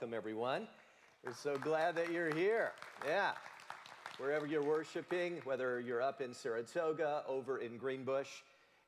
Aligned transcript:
welcome 0.00 0.14
everyone. 0.14 0.68
We're 1.24 1.34
so 1.34 1.56
glad 1.56 1.96
that 1.96 2.12
you're 2.12 2.32
here. 2.32 2.70
Yeah. 3.04 3.32
Wherever 4.18 4.46
you're 4.46 4.62
worshiping, 4.62 5.40
whether 5.42 5.80
you're 5.80 6.00
up 6.00 6.20
in 6.20 6.32
Saratoga, 6.32 7.24
over 7.26 7.58
in 7.58 7.78
Greenbush, 7.78 8.28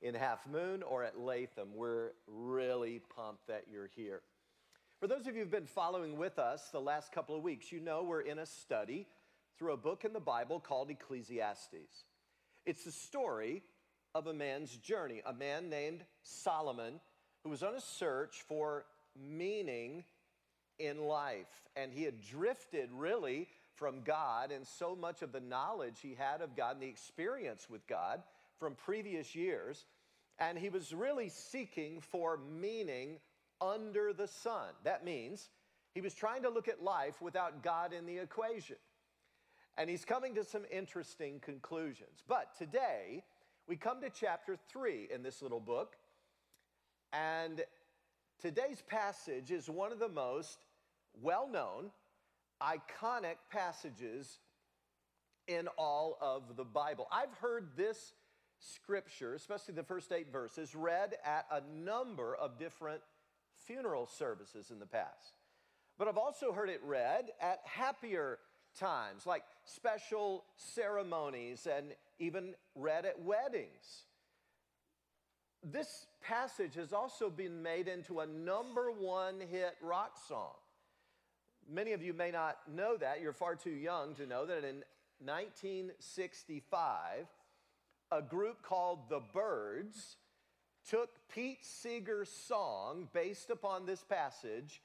in 0.03 0.15
Half 0.15 0.47
Moon, 0.47 0.85
or 0.85 1.03
at 1.03 1.19
Latham, 1.19 1.71
we're 1.75 2.11
really 2.29 3.01
pumped 3.17 3.49
that 3.49 3.65
you're 3.69 3.91
here. 3.97 4.21
For 5.01 5.09
those 5.09 5.27
of 5.27 5.35
you 5.35 5.41
who've 5.43 5.51
been 5.51 5.67
following 5.67 6.17
with 6.17 6.39
us 6.39 6.69
the 6.71 6.81
last 6.81 7.11
couple 7.11 7.35
of 7.35 7.43
weeks, 7.43 7.73
you 7.73 7.81
know 7.81 8.05
we're 8.05 8.21
in 8.21 8.39
a 8.39 8.47
study 8.47 9.09
through 9.59 9.73
a 9.73 9.77
book 9.77 10.05
in 10.05 10.13
the 10.13 10.21
Bible 10.21 10.61
called 10.61 10.91
Ecclesiastes. 10.91 12.05
It's 12.67 12.85
the 12.85 12.93
story 12.93 13.65
of 14.15 14.29
a 14.29 14.33
man's 14.33 14.77
journey, 14.77 15.23
a 15.27 15.33
man 15.33 15.69
named 15.69 16.05
Solomon 16.23 17.01
who 17.43 17.51
was 17.51 17.65
on 17.65 17.75
a 17.75 17.81
search 17.81 18.45
for 18.47 18.85
meaning 19.21 20.05
in 20.81 21.05
life. 21.05 21.47
And 21.77 21.93
he 21.93 22.03
had 22.05 22.21
drifted 22.21 22.89
really 22.93 23.49
from 23.75 24.03
God 24.03 24.51
and 24.51 24.67
so 24.67 24.97
much 24.97 25.23
of 25.23 25.33
the 25.33 25.41
knowledge 25.41 25.99
he 26.03 26.15
had 26.15 26.43
of 26.43 26.57
God 26.57 26.73
and 26.73 26.83
the 26.83 26.89
experience 26.89 27.69
with 27.71 27.87
God 27.87 28.23
from 28.59 28.75
previous 28.75 29.35
years. 29.35 29.85
And 30.39 30.59
he 30.59 30.69
was 30.69 30.93
really 30.93 31.29
seeking 31.29 32.01
for 32.01 32.39
meaning 32.39 33.19
under 33.61 34.13
the 34.13 34.29
sun. 34.29 34.69
That 34.85 35.05
means 35.05 35.49
he 35.95 36.01
was 36.01 36.15
trying 36.15 36.43
to 36.43 36.51
look 36.51 36.69
at 36.69 36.83
life 36.83 37.21
without 37.21 37.63
God 37.63 37.93
in 37.93 38.07
the 38.07 38.19
equation. 38.19 38.77
And 39.77 39.89
he's 39.89 40.05
coming 40.05 40.35
to 40.35 40.45
some 40.45 40.63
interesting 40.71 41.41
conclusions. 41.41 42.23
But 42.27 42.57
today, 42.59 43.23
we 43.67 43.77
come 43.77 44.01
to 44.01 44.11
chapter 44.11 44.57
three 44.71 45.09
in 45.13 45.23
this 45.23 45.43
little 45.43 45.61
book. 45.61 45.97
And 47.13 47.63
today's 48.41 48.83
passage 48.87 49.51
is 49.51 49.69
one 49.69 49.93
of 49.93 49.99
the 49.99 50.09
most 50.09 50.59
well 51.21 51.49
known, 51.49 51.91
iconic 52.63 53.37
passages 53.51 54.39
in 55.47 55.69
all 55.79 56.17
of 56.21 56.57
the 56.57 56.65
Bible. 56.65 57.07
I've 57.11 57.33
heard 57.41 57.77
this 57.77 58.13
scripture, 58.59 59.35
especially 59.35 59.75
the 59.75 59.83
first 59.83 60.13
eight 60.13 60.31
verses, 60.33 60.75
read 60.75 61.15
at 61.25 61.47
a 61.51 61.63
number 61.75 62.35
of 62.35 62.59
different 62.59 63.01
funeral 63.67 64.07
services 64.07 64.71
in 64.71 64.79
the 64.79 64.87
past. 64.87 65.35
But 65.99 66.09
I've 66.09 66.19
also 66.19 66.53
heard 66.53 66.71
it 66.71 66.81
read 66.85 67.31
at 67.41 67.61
happier 67.65 68.39
times, 68.79 69.27
like 69.27 69.43
special 69.65 70.45
ceremonies, 70.57 71.67
and 71.67 71.93
even 72.19 72.55
read 72.75 73.05
at 73.05 73.21
weddings. 73.21 74.05
This 75.63 76.07
passage 76.23 76.75
has 76.75 76.93
also 76.93 77.29
been 77.29 77.63
made 77.63 77.89
into 77.89 78.21
a 78.21 78.27
number 78.27 78.91
one 78.91 79.41
hit 79.41 79.77
rock 79.83 80.17
song. 80.27 80.55
Many 81.73 81.93
of 81.93 82.03
you 82.03 82.13
may 82.13 82.33
not 82.33 82.59
know 82.69 82.97
that. 82.97 83.21
You're 83.21 83.33
far 83.33 83.55
too 83.55 83.71
young 83.71 84.17
to 84.17 84.27
know 84.27 84.45
that 84.45 84.65
in 84.65 84.83
1965, 85.21 87.29
a 88.11 88.23
group 88.23 88.61
called 88.63 89.09
the 89.09 89.21
Byrds 89.33 90.17
took 90.89 91.11
Pete 91.33 91.65
Seeger's 91.65 92.29
song 92.29 93.07
based 93.13 93.51
upon 93.51 93.87
this 93.87 94.03
passage 94.03 94.83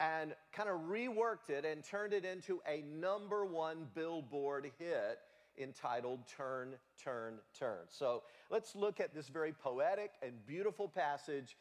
and 0.00 0.34
kind 0.52 0.70
of 0.70 0.80
reworked 0.88 1.50
it 1.50 1.66
and 1.66 1.84
turned 1.84 2.14
it 2.14 2.24
into 2.24 2.62
a 2.66 2.80
number 2.82 3.44
one 3.44 3.88
billboard 3.94 4.70
hit 4.78 5.18
entitled 5.58 6.26
Turn, 6.26 6.76
Turn, 7.02 7.34
Turn. 7.58 7.80
So 7.88 8.22
let's 8.50 8.74
look 8.74 8.98
at 8.98 9.14
this 9.14 9.28
very 9.28 9.52
poetic 9.52 10.12
and 10.22 10.32
beautiful 10.46 10.88
passage. 10.88 11.54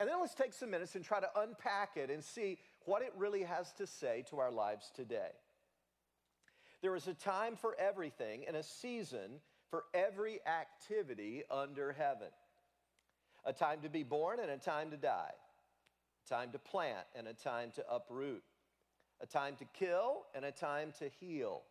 And 0.00 0.08
then 0.08 0.18
let's 0.20 0.34
take 0.34 0.54
some 0.54 0.70
minutes 0.70 0.94
and 0.94 1.04
try 1.04 1.20
to 1.20 1.28
unpack 1.36 1.96
it 1.96 2.08
and 2.10 2.24
see 2.24 2.58
what 2.88 3.02
it 3.02 3.12
really 3.16 3.42
has 3.42 3.70
to 3.74 3.86
say 3.86 4.24
to 4.30 4.38
our 4.38 4.50
lives 4.50 4.90
today. 4.94 5.30
There 6.80 6.96
is 6.96 7.06
a 7.06 7.14
time 7.14 7.56
for 7.56 7.76
everything 7.78 8.44
and 8.46 8.56
a 8.56 8.62
season 8.62 9.40
for 9.70 9.84
every 9.92 10.38
activity 10.46 11.44
under 11.50 11.92
heaven 11.92 12.28
a 13.44 13.52
time 13.52 13.80
to 13.80 13.88
be 13.88 14.02
born 14.02 14.40
and 14.40 14.50
a 14.50 14.58
time 14.58 14.90
to 14.90 14.96
die, 14.96 15.32
a 16.26 16.28
time 16.28 16.50
to 16.52 16.58
plant 16.58 17.06
and 17.14 17.28
a 17.28 17.32
time 17.32 17.70
to 17.76 17.84
uproot, 17.90 18.42
a 19.22 19.26
time 19.26 19.54
to 19.56 19.64
kill 19.72 20.26
and 20.34 20.44
a 20.44 20.50
time 20.50 20.92
to 20.98 21.08
heal 21.20 21.62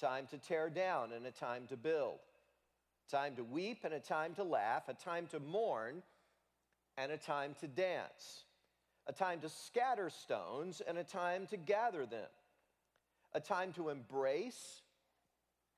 time 0.00 0.26
to 0.26 0.38
tear 0.38 0.68
down 0.68 1.12
and 1.12 1.26
a 1.26 1.30
time 1.30 1.66
to 1.68 1.76
build, 1.76 2.18
time 3.10 3.36
to 3.36 3.44
weep 3.44 3.84
and 3.84 3.94
a 3.94 4.00
time 4.00 4.34
to 4.34 4.42
laugh, 4.42 4.88
a 4.88 4.94
time 4.94 5.26
to 5.26 5.38
mourn 5.40 6.02
and 6.96 7.12
a 7.12 7.16
time 7.16 7.54
to 7.60 7.68
dance, 7.68 8.44
a 9.06 9.12
time 9.12 9.40
to 9.40 9.48
scatter 9.48 10.10
stones 10.10 10.80
and 10.86 10.96
a 10.96 11.04
time 11.04 11.46
to 11.48 11.56
gather 11.56 12.06
them, 12.06 12.28
a 13.34 13.40
time 13.40 13.72
to 13.74 13.90
embrace 13.90 14.82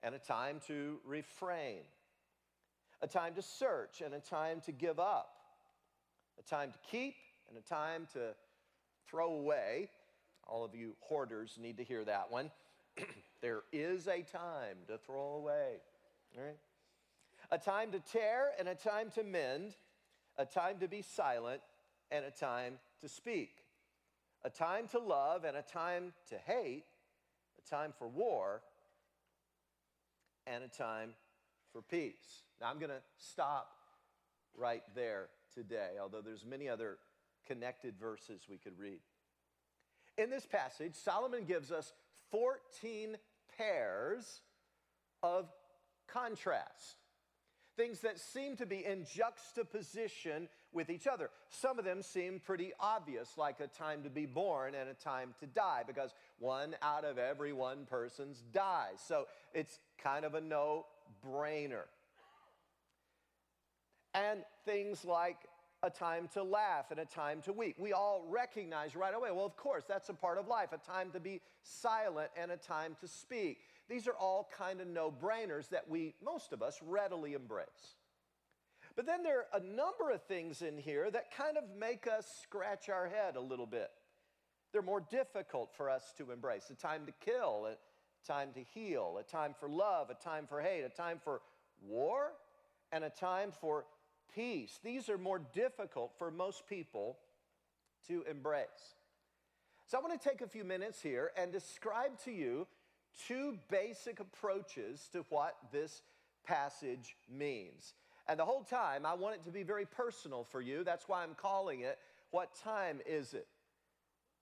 and 0.02 0.14
a 0.14 0.18
time 0.18 0.60
to 0.68 0.98
refrain, 1.04 1.78
a 3.02 3.06
time 3.06 3.34
to 3.34 3.42
search 3.42 4.00
and 4.04 4.14
a 4.14 4.20
time 4.20 4.60
to 4.60 4.72
give 4.72 5.00
up, 5.00 5.30
a 6.38 6.42
time 6.42 6.70
to 6.70 6.78
keep 6.90 7.14
and 7.48 7.58
a 7.58 7.68
time 7.68 8.06
to 8.12 8.34
throw 9.08 9.32
away. 9.32 9.88
All 10.46 10.64
of 10.64 10.74
you 10.74 10.94
hoarders 11.00 11.58
need 11.60 11.76
to 11.78 11.84
hear 11.84 12.04
that 12.04 12.30
one. 12.30 12.50
there 13.42 13.62
is 13.72 14.06
a 14.06 14.22
time 14.22 14.76
to 14.86 14.98
throw 14.98 15.34
away, 15.34 15.74
all 16.36 16.44
right? 16.44 16.56
A 17.50 17.58
time 17.58 17.92
to 17.92 18.00
tear 18.00 18.50
and 18.58 18.68
a 18.68 18.74
time 18.74 19.10
to 19.14 19.22
mend, 19.22 19.74
a 20.38 20.44
time 20.44 20.78
to 20.78 20.88
be 20.88 21.02
silent 21.02 21.60
and 22.10 22.24
a 22.24 22.30
time 22.30 22.78
to 23.00 23.08
speak, 23.08 23.64
a 24.44 24.50
time 24.50 24.88
to 24.88 24.98
love 24.98 25.44
and 25.44 25.56
a 25.56 25.62
time 25.62 26.12
to 26.28 26.36
hate, 26.36 26.84
a 27.58 27.70
time 27.70 27.92
for 27.98 28.08
war 28.08 28.62
and 30.46 30.62
a 30.62 30.68
time 30.68 31.10
for 31.72 31.82
peace. 31.82 32.44
Now 32.60 32.70
I'm 32.70 32.78
going 32.78 32.90
to 32.90 33.02
stop 33.18 33.70
right 34.56 34.82
there 34.94 35.28
today, 35.54 35.92
although 36.00 36.20
there's 36.20 36.44
many 36.44 36.68
other 36.68 36.98
connected 37.46 37.98
verses 37.98 38.42
we 38.48 38.58
could 38.58 38.78
read. 38.78 39.00
In 40.18 40.30
this 40.30 40.46
passage, 40.46 40.94
Solomon 40.94 41.44
gives 41.44 41.70
us 41.70 41.92
14 42.30 43.16
pairs 43.56 44.40
of 45.22 45.48
contrast. 46.08 46.96
Things 47.76 48.00
that 48.00 48.18
seem 48.18 48.56
to 48.56 48.64
be 48.64 48.84
in 48.86 49.04
juxtaposition 49.04 50.48
with 50.72 50.88
each 50.88 51.06
other. 51.06 51.28
Some 51.50 51.78
of 51.78 51.84
them 51.84 52.02
seem 52.02 52.40
pretty 52.40 52.72
obvious, 52.80 53.36
like 53.36 53.60
a 53.60 53.66
time 53.66 54.02
to 54.04 54.10
be 54.10 54.24
born 54.24 54.74
and 54.74 54.88
a 54.88 54.94
time 54.94 55.34
to 55.40 55.46
die, 55.46 55.82
because 55.86 56.14
one 56.38 56.74
out 56.80 57.04
of 57.04 57.18
every 57.18 57.52
one 57.52 57.84
person's 57.84 58.42
dies. 58.52 58.98
So 59.06 59.26
it's 59.52 59.78
kind 60.02 60.24
of 60.24 60.34
a 60.34 60.40
no 60.40 60.86
brainer. 61.26 61.84
And 64.14 64.40
things 64.64 65.04
like 65.04 65.36
a 65.82 65.90
time 65.90 66.28
to 66.32 66.42
laugh 66.42 66.90
and 66.90 66.98
a 66.98 67.04
time 67.04 67.42
to 67.42 67.52
weep. 67.52 67.76
We 67.78 67.92
all 67.92 68.26
recognize 68.30 68.96
right 68.96 69.14
away, 69.14 69.30
well, 69.30 69.44
of 69.44 69.56
course, 69.56 69.84
that's 69.86 70.08
a 70.08 70.14
part 70.14 70.38
of 70.38 70.48
life, 70.48 70.70
a 70.72 70.78
time 70.78 71.10
to 71.12 71.20
be 71.20 71.42
silent 71.62 72.30
and 72.40 72.50
a 72.50 72.56
time 72.56 72.96
to 73.02 73.08
speak. 73.08 73.58
These 73.88 74.08
are 74.08 74.14
all 74.14 74.48
kind 74.56 74.80
of 74.80 74.88
no 74.88 75.10
brainers 75.12 75.68
that 75.70 75.88
we, 75.88 76.14
most 76.24 76.52
of 76.52 76.62
us, 76.62 76.80
readily 76.84 77.34
embrace. 77.34 77.96
But 78.96 79.06
then 79.06 79.22
there 79.22 79.40
are 79.40 79.60
a 79.60 79.62
number 79.62 80.10
of 80.10 80.22
things 80.22 80.62
in 80.62 80.78
here 80.78 81.10
that 81.10 81.36
kind 81.36 81.56
of 81.56 81.64
make 81.78 82.06
us 82.06 82.26
scratch 82.42 82.88
our 82.88 83.06
head 83.06 83.36
a 83.36 83.40
little 83.40 83.66
bit. 83.66 83.90
They're 84.72 84.82
more 84.82 85.00
difficult 85.10 85.70
for 85.76 85.88
us 85.88 86.12
to 86.18 86.32
embrace. 86.32 86.70
A 86.70 86.74
time 86.74 87.06
to 87.06 87.12
kill, 87.12 87.66
a 87.66 87.76
time 88.26 88.50
to 88.54 88.60
heal, 88.74 89.18
a 89.20 89.22
time 89.22 89.54
for 89.58 89.68
love, 89.68 90.10
a 90.10 90.14
time 90.14 90.46
for 90.46 90.60
hate, 90.60 90.82
a 90.82 90.88
time 90.88 91.20
for 91.22 91.40
war, 91.86 92.32
and 92.90 93.04
a 93.04 93.10
time 93.10 93.52
for 93.60 93.84
peace. 94.34 94.80
These 94.82 95.08
are 95.08 95.18
more 95.18 95.40
difficult 95.52 96.12
for 96.18 96.30
most 96.30 96.66
people 96.66 97.18
to 98.08 98.24
embrace. 98.28 98.94
So 99.86 99.98
I 99.98 100.00
want 100.00 100.20
to 100.20 100.28
take 100.28 100.40
a 100.40 100.48
few 100.48 100.64
minutes 100.64 101.00
here 101.00 101.30
and 101.36 101.52
describe 101.52 102.18
to 102.24 102.32
you 102.32 102.66
two 103.26 103.58
basic 103.70 104.20
approaches 104.20 105.08
to 105.12 105.24
what 105.30 105.56
this 105.72 106.02
passage 106.44 107.16
means. 107.30 107.94
And 108.28 108.38
the 108.38 108.44
whole 108.44 108.62
time, 108.62 109.06
I 109.06 109.14
want 109.14 109.36
it 109.36 109.44
to 109.44 109.50
be 109.50 109.62
very 109.62 109.86
personal 109.86 110.44
for 110.44 110.60
you. 110.60 110.84
That's 110.84 111.08
why 111.08 111.22
I'm 111.22 111.34
calling 111.34 111.80
it, 111.80 111.98
What 112.30 112.54
Time 112.62 113.00
Is 113.06 113.34
It? 113.34 113.46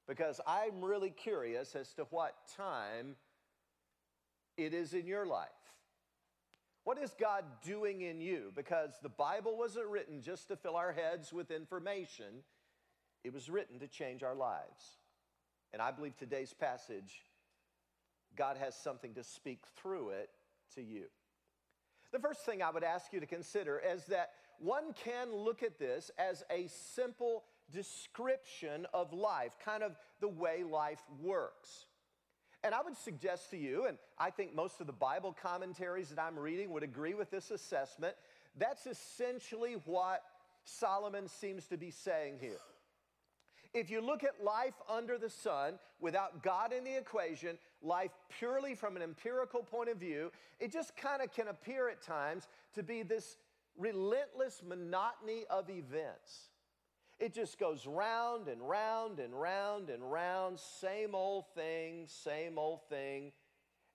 Because 0.08 0.40
I'm 0.46 0.82
really 0.82 1.10
curious 1.10 1.74
as 1.74 1.92
to 1.94 2.04
what 2.10 2.34
time 2.56 3.16
it 4.56 4.72
is 4.74 4.94
in 4.94 5.06
your 5.06 5.26
life. 5.26 5.48
What 6.84 6.98
is 6.98 7.14
God 7.18 7.44
doing 7.64 8.02
in 8.02 8.20
you? 8.20 8.52
Because 8.54 8.90
the 9.02 9.08
Bible 9.08 9.56
wasn't 9.56 9.86
written 9.86 10.20
just 10.22 10.48
to 10.48 10.56
fill 10.56 10.76
our 10.76 10.92
heads 10.92 11.32
with 11.32 11.50
information, 11.50 12.42
it 13.22 13.32
was 13.32 13.48
written 13.48 13.78
to 13.78 13.88
change 13.88 14.22
our 14.22 14.34
lives. 14.34 14.98
And 15.72 15.80
I 15.80 15.90
believe 15.90 16.16
today's 16.16 16.52
passage, 16.52 17.22
God 18.36 18.56
has 18.56 18.74
something 18.74 19.14
to 19.14 19.24
speak 19.24 19.60
through 19.76 20.10
it 20.10 20.30
to 20.74 20.82
you. 20.82 21.04
The 22.12 22.18
first 22.18 22.40
thing 22.46 22.62
I 22.62 22.70
would 22.70 22.84
ask 22.84 23.12
you 23.12 23.20
to 23.20 23.26
consider 23.26 23.80
is 23.92 24.04
that 24.06 24.30
one 24.58 24.92
can 24.92 25.34
look 25.34 25.62
at 25.62 25.78
this 25.78 26.10
as 26.18 26.44
a 26.50 26.68
simple 26.68 27.44
description 27.72 28.86
of 28.94 29.12
life, 29.12 29.56
kind 29.64 29.82
of 29.82 29.96
the 30.20 30.28
way 30.28 30.62
life 30.62 31.02
works. 31.20 31.86
And 32.62 32.74
I 32.74 32.80
would 32.82 32.96
suggest 32.96 33.50
to 33.50 33.58
you, 33.58 33.86
and 33.86 33.98
I 34.18 34.30
think 34.30 34.54
most 34.54 34.80
of 34.80 34.86
the 34.86 34.92
Bible 34.92 35.36
commentaries 35.40 36.08
that 36.10 36.18
I'm 36.18 36.38
reading 36.38 36.70
would 36.70 36.82
agree 36.82 37.14
with 37.14 37.30
this 37.30 37.50
assessment, 37.50 38.14
that's 38.56 38.86
essentially 38.86 39.74
what 39.84 40.22
Solomon 40.64 41.28
seems 41.28 41.66
to 41.66 41.76
be 41.76 41.90
saying 41.90 42.36
here. 42.40 42.60
If 43.74 43.90
you 43.90 44.00
look 44.00 44.22
at 44.22 44.42
life 44.42 44.74
under 44.88 45.18
the 45.18 45.28
sun 45.28 45.80
without 46.00 46.44
God 46.44 46.72
in 46.72 46.84
the 46.84 46.96
equation, 46.96 47.58
life 47.82 48.12
purely 48.38 48.76
from 48.76 48.94
an 48.94 49.02
empirical 49.02 49.64
point 49.64 49.88
of 49.88 49.96
view, 49.96 50.30
it 50.60 50.72
just 50.72 50.96
kind 50.96 51.20
of 51.20 51.32
can 51.32 51.48
appear 51.48 51.88
at 51.88 52.00
times 52.00 52.46
to 52.74 52.84
be 52.84 53.02
this 53.02 53.36
relentless 53.76 54.62
monotony 54.64 55.44
of 55.50 55.68
events. 55.68 56.50
It 57.18 57.34
just 57.34 57.58
goes 57.58 57.86
round 57.86 58.46
and 58.48 58.68
round 58.68 59.18
and 59.18 59.34
round 59.34 59.90
and 59.90 60.10
round, 60.10 60.58
same 60.60 61.14
old 61.14 61.46
thing, 61.54 62.04
same 62.06 62.58
old 62.58 62.80
thing. 62.88 63.32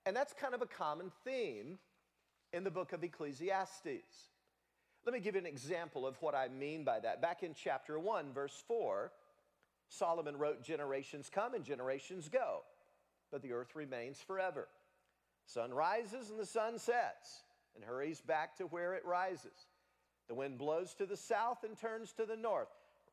And 0.06 0.16
that's 0.16 0.34
kind 0.34 0.54
of 0.54 0.62
a 0.62 0.66
common 0.66 1.12
theme 1.24 1.80
in 2.52 2.64
the 2.64 2.72
book 2.72 2.92
of 2.92 3.04
Ecclesiastes. 3.04 4.30
Let 5.06 5.14
me 5.14 5.20
give 5.20 5.36
you 5.36 5.42
an 5.42 5.48
example 5.48 6.06
of 6.06 6.18
what 6.22 6.36
I 6.36 6.50
mean 6.50 6.84
by 6.84 7.00
that. 7.00 7.22
Back 7.22 7.44
in 7.44 7.54
chapter 7.54 7.98
1, 7.98 8.34
verse 8.34 8.64
4, 8.68 9.12
Solomon 9.90 10.38
wrote, 10.38 10.64
Generations 10.64 11.30
come 11.34 11.54
and 11.54 11.66
generations 11.66 12.30
go, 12.30 12.62
but 13.32 13.42
the 13.42 13.52
earth 13.52 13.76
remains 13.76 14.22
forever. 14.22 14.68
Sun 15.46 15.74
rises 15.74 16.30
and 16.30 16.40
the 16.40 16.46
sun 16.46 16.78
sets 16.78 17.44
and 17.76 17.84
hurries 17.84 18.22
back 18.22 18.56
to 18.58 18.66
where 18.66 18.94
it 18.94 19.04
rises. 19.06 19.68
The 20.28 20.36
wind 20.36 20.60
blows 20.60 20.94
to 20.96 21.08
the 21.08 21.18
south 21.18 21.64
and 21.64 21.76
turns 21.76 22.14
to 22.14 22.26
the 22.26 22.38
north. 22.38 22.68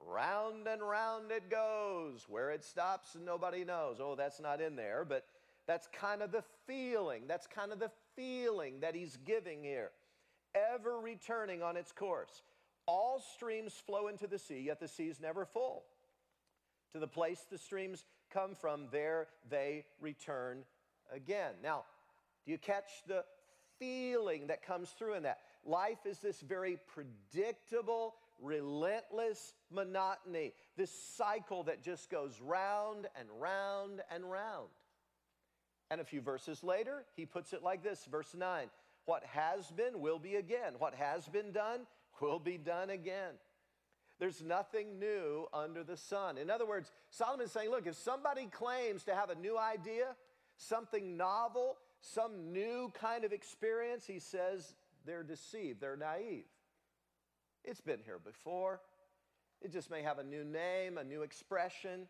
Round 0.06 0.66
and 0.68 0.82
round 0.82 1.30
it 1.30 1.50
goes. 1.50 2.26
Where 2.28 2.50
it 2.50 2.62
stops, 2.62 3.16
nobody 3.18 3.64
knows. 3.64 3.96
Oh, 4.00 4.14
that's 4.14 4.38
not 4.38 4.60
in 4.60 4.76
there, 4.76 5.06
but 5.08 5.24
that's 5.66 5.88
kind 5.88 6.22
of 6.22 6.30
the 6.30 6.44
feeling. 6.66 7.22
That's 7.26 7.46
kind 7.46 7.72
of 7.72 7.78
the 7.78 7.90
feeling 8.14 8.80
that 8.80 8.94
he's 8.94 9.16
giving 9.24 9.62
here. 9.62 9.90
Ever 10.54 11.00
returning 11.00 11.62
on 11.62 11.78
its 11.78 11.92
course. 11.92 12.42
All 12.86 13.22
streams 13.34 13.72
flow 13.86 14.08
into 14.08 14.26
the 14.26 14.38
sea, 14.38 14.60
yet 14.60 14.78
the 14.78 14.88
sea 14.88 15.08
is 15.08 15.20
never 15.20 15.46
full. 15.46 15.84
To 16.92 16.98
the 16.98 17.06
place 17.06 17.44
the 17.50 17.58
streams 17.58 18.04
come 18.32 18.54
from, 18.54 18.88
there 18.90 19.28
they 19.50 19.84
return 20.00 20.64
again. 21.12 21.52
Now, 21.62 21.84
do 22.44 22.52
you 22.52 22.58
catch 22.58 22.90
the 23.06 23.24
feeling 23.78 24.46
that 24.46 24.64
comes 24.64 24.90
through 24.90 25.14
in 25.14 25.24
that? 25.24 25.40
Life 25.64 26.06
is 26.06 26.18
this 26.18 26.40
very 26.40 26.78
predictable, 26.94 28.14
relentless 28.40 29.54
monotony, 29.70 30.52
this 30.76 30.92
cycle 31.16 31.64
that 31.64 31.82
just 31.82 32.08
goes 32.10 32.40
round 32.40 33.08
and 33.18 33.28
round 33.40 34.00
and 34.10 34.30
round. 34.30 34.68
And 35.90 36.00
a 36.00 36.04
few 36.04 36.20
verses 36.20 36.64
later, 36.64 37.04
he 37.14 37.26
puts 37.26 37.52
it 37.52 37.62
like 37.62 37.82
this 37.82 38.06
verse 38.10 38.34
9 38.36 38.68
What 39.04 39.24
has 39.24 39.70
been 39.70 40.00
will 40.00 40.18
be 40.18 40.36
again. 40.36 40.74
What 40.78 40.94
has 40.94 41.28
been 41.28 41.52
done 41.52 41.80
will 42.20 42.38
be 42.38 42.58
done 42.58 42.90
again. 42.90 43.34
There's 44.18 44.42
nothing 44.42 44.98
new 44.98 45.46
under 45.52 45.84
the 45.84 45.96
sun. 45.96 46.38
In 46.38 46.50
other 46.50 46.66
words, 46.66 46.90
Solomon's 47.10 47.52
saying, 47.52 47.70
look, 47.70 47.86
if 47.86 47.96
somebody 47.96 48.46
claims 48.46 49.04
to 49.04 49.14
have 49.14 49.30
a 49.30 49.34
new 49.34 49.58
idea, 49.58 50.16
something 50.56 51.16
novel, 51.16 51.76
some 52.00 52.52
new 52.52 52.90
kind 52.98 53.24
of 53.24 53.32
experience, 53.32 54.06
he 54.06 54.18
says 54.18 54.74
they're 55.04 55.22
deceived, 55.22 55.80
they're 55.80 55.96
naive. 55.96 56.44
It's 57.64 57.80
been 57.80 58.00
here 58.04 58.18
before. 58.18 58.80
It 59.60 59.72
just 59.72 59.90
may 59.90 60.02
have 60.02 60.18
a 60.18 60.24
new 60.24 60.44
name, 60.44 60.98
a 60.98 61.04
new 61.04 61.22
expression. 61.22 62.06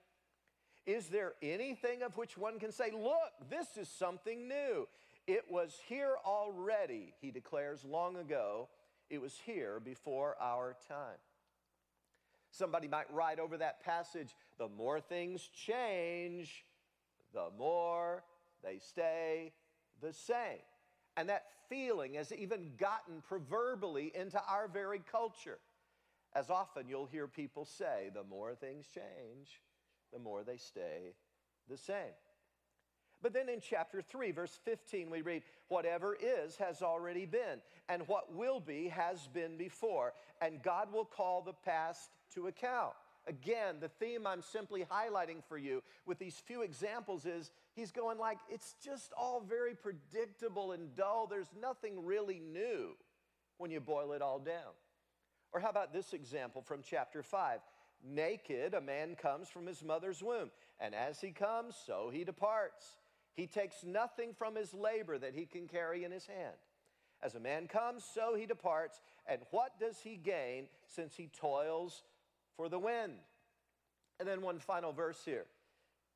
Is 0.86 1.08
there 1.08 1.32
anything 1.42 2.02
of 2.02 2.16
which 2.16 2.38
one 2.38 2.60
can 2.60 2.70
say, 2.70 2.90
look, 2.92 3.50
this 3.50 3.76
is 3.76 3.88
something 3.88 4.46
new? 4.46 4.86
It 5.26 5.44
was 5.50 5.76
here 5.88 6.14
already, 6.24 7.14
he 7.20 7.32
declares 7.32 7.84
long 7.84 8.16
ago. 8.16 8.68
It 9.10 9.20
was 9.20 9.36
here 9.44 9.80
before 9.80 10.36
our 10.40 10.76
time. 10.88 11.18
Somebody 12.56 12.88
might 12.88 13.12
write 13.12 13.38
over 13.38 13.58
that 13.58 13.84
passage 13.84 14.34
the 14.58 14.68
more 14.68 14.98
things 14.98 15.50
change, 15.54 16.64
the 17.34 17.50
more 17.58 18.22
they 18.64 18.78
stay 18.78 19.52
the 20.00 20.12
same. 20.12 20.62
And 21.18 21.28
that 21.28 21.44
feeling 21.68 22.14
has 22.14 22.32
even 22.32 22.72
gotten 22.78 23.22
proverbially 23.28 24.10
into 24.14 24.40
our 24.48 24.68
very 24.68 25.02
culture. 25.10 25.58
As 26.34 26.48
often 26.48 26.88
you'll 26.88 27.06
hear 27.06 27.26
people 27.28 27.66
say, 27.66 28.10
the 28.14 28.24
more 28.24 28.54
things 28.54 28.86
change, 28.94 29.60
the 30.10 30.18
more 30.18 30.42
they 30.42 30.56
stay 30.56 31.14
the 31.68 31.76
same. 31.76 32.14
But 33.22 33.32
then 33.32 33.48
in 33.48 33.60
chapter 33.60 34.00
3, 34.00 34.30
verse 34.30 34.58
15, 34.64 35.10
we 35.10 35.20
read, 35.20 35.42
Whatever 35.68 36.16
is 36.18 36.56
has 36.56 36.80
already 36.80 37.26
been, 37.26 37.60
and 37.88 38.06
what 38.08 38.34
will 38.34 38.60
be 38.60 38.88
has 38.88 39.26
been 39.26 39.56
before, 39.56 40.12
and 40.40 40.62
God 40.62 40.92
will 40.92 41.04
call 41.04 41.42
the 41.42 41.52
past 41.52 42.10
to 42.34 42.46
account. 42.46 42.94
Again, 43.28 43.76
the 43.80 43.88
theme 43.88 44.26
I'm 44.26 44.42
simply 44.42 44.84
highlighting 44.84 45.42
for 45.48 45.58
you 45.58 45.82
with 46.06 46.18
these 46.18 46.40
few 46.46 46.62
examples 46.62 47.26
is 47.26 47.50
he's 47.74 47.90
going 47.90 48.18
like, 48.18 48.38
it's 48.48 48.76
just 48.82 49.12
all 49.18 49.40
very 49.40 49.74
predictable 49.74 50.72
and 50.72 50.94
dull. 50.94 51.26
There's 51.26 51.50
nothing 51.60 52.04
really 52.04 52.40
new 52.40 52.90
when 53.58 53.72
you 53.72 53.80
boil 53.80 54.12
it 54.12 54.22
all 54.22 54.38
down. 54.38 54.74
Or 55.52 55.60
how 55.60 55.70
about 55.70 55.92
this 55.92 56.12
example 56.12 56.62
from 56.62 56.82
chapter 56.88 57.22
5? 57.22 57.60
Naked, 58.04 58.74
a 58.74 58.80
man 58.80 59.16
comes 59.16 59.48
from 59.48 59.66
his 59.66 59.82
mother's 59.82 60.22
womb, 60.22 60.50
and 60.78 60.94
as 60.94 61.20
he 61.20 61.30
comes, 61.30 61.74
so 61.86 62.10
he 62.12 62.24
departs. 62.24 62.96
He 63.34 63.46
takes 63.46 63.82
nothing 63.82 64.34
from 64.38 64.54
his 64.54 64.72
labor 64.72 65.18
that 65.18 65.34
he 65.34 65.46
can 65.46 65.66
carry 65.66 66.04
in 66.04 66.12
his 66.12 66.26
hand. 66.26 66.54
As 67.22 67.34
a 67.34 67.40
man 67.40 67.66
comes, 67.66 68.04
so 68.04 68.34
he 68.34 68.46
departs. 68.46 69.00
And 69.26 69.40
what 69.50 69.80
does 69.80 69.98
he 70.00 70.16
gain 70.16 70.66
since 70.86 71.16
he 71.16 71.28
toils 71.28 72.02
for 72.56 72.68
the 72.68 72.78
wind? 72.78 73.14
And 74.18 74.28
then 74.28 74.40
one 74.40 74.58
final 74.58 74.92
verse 74.92 75.20
here, 75.24 75.46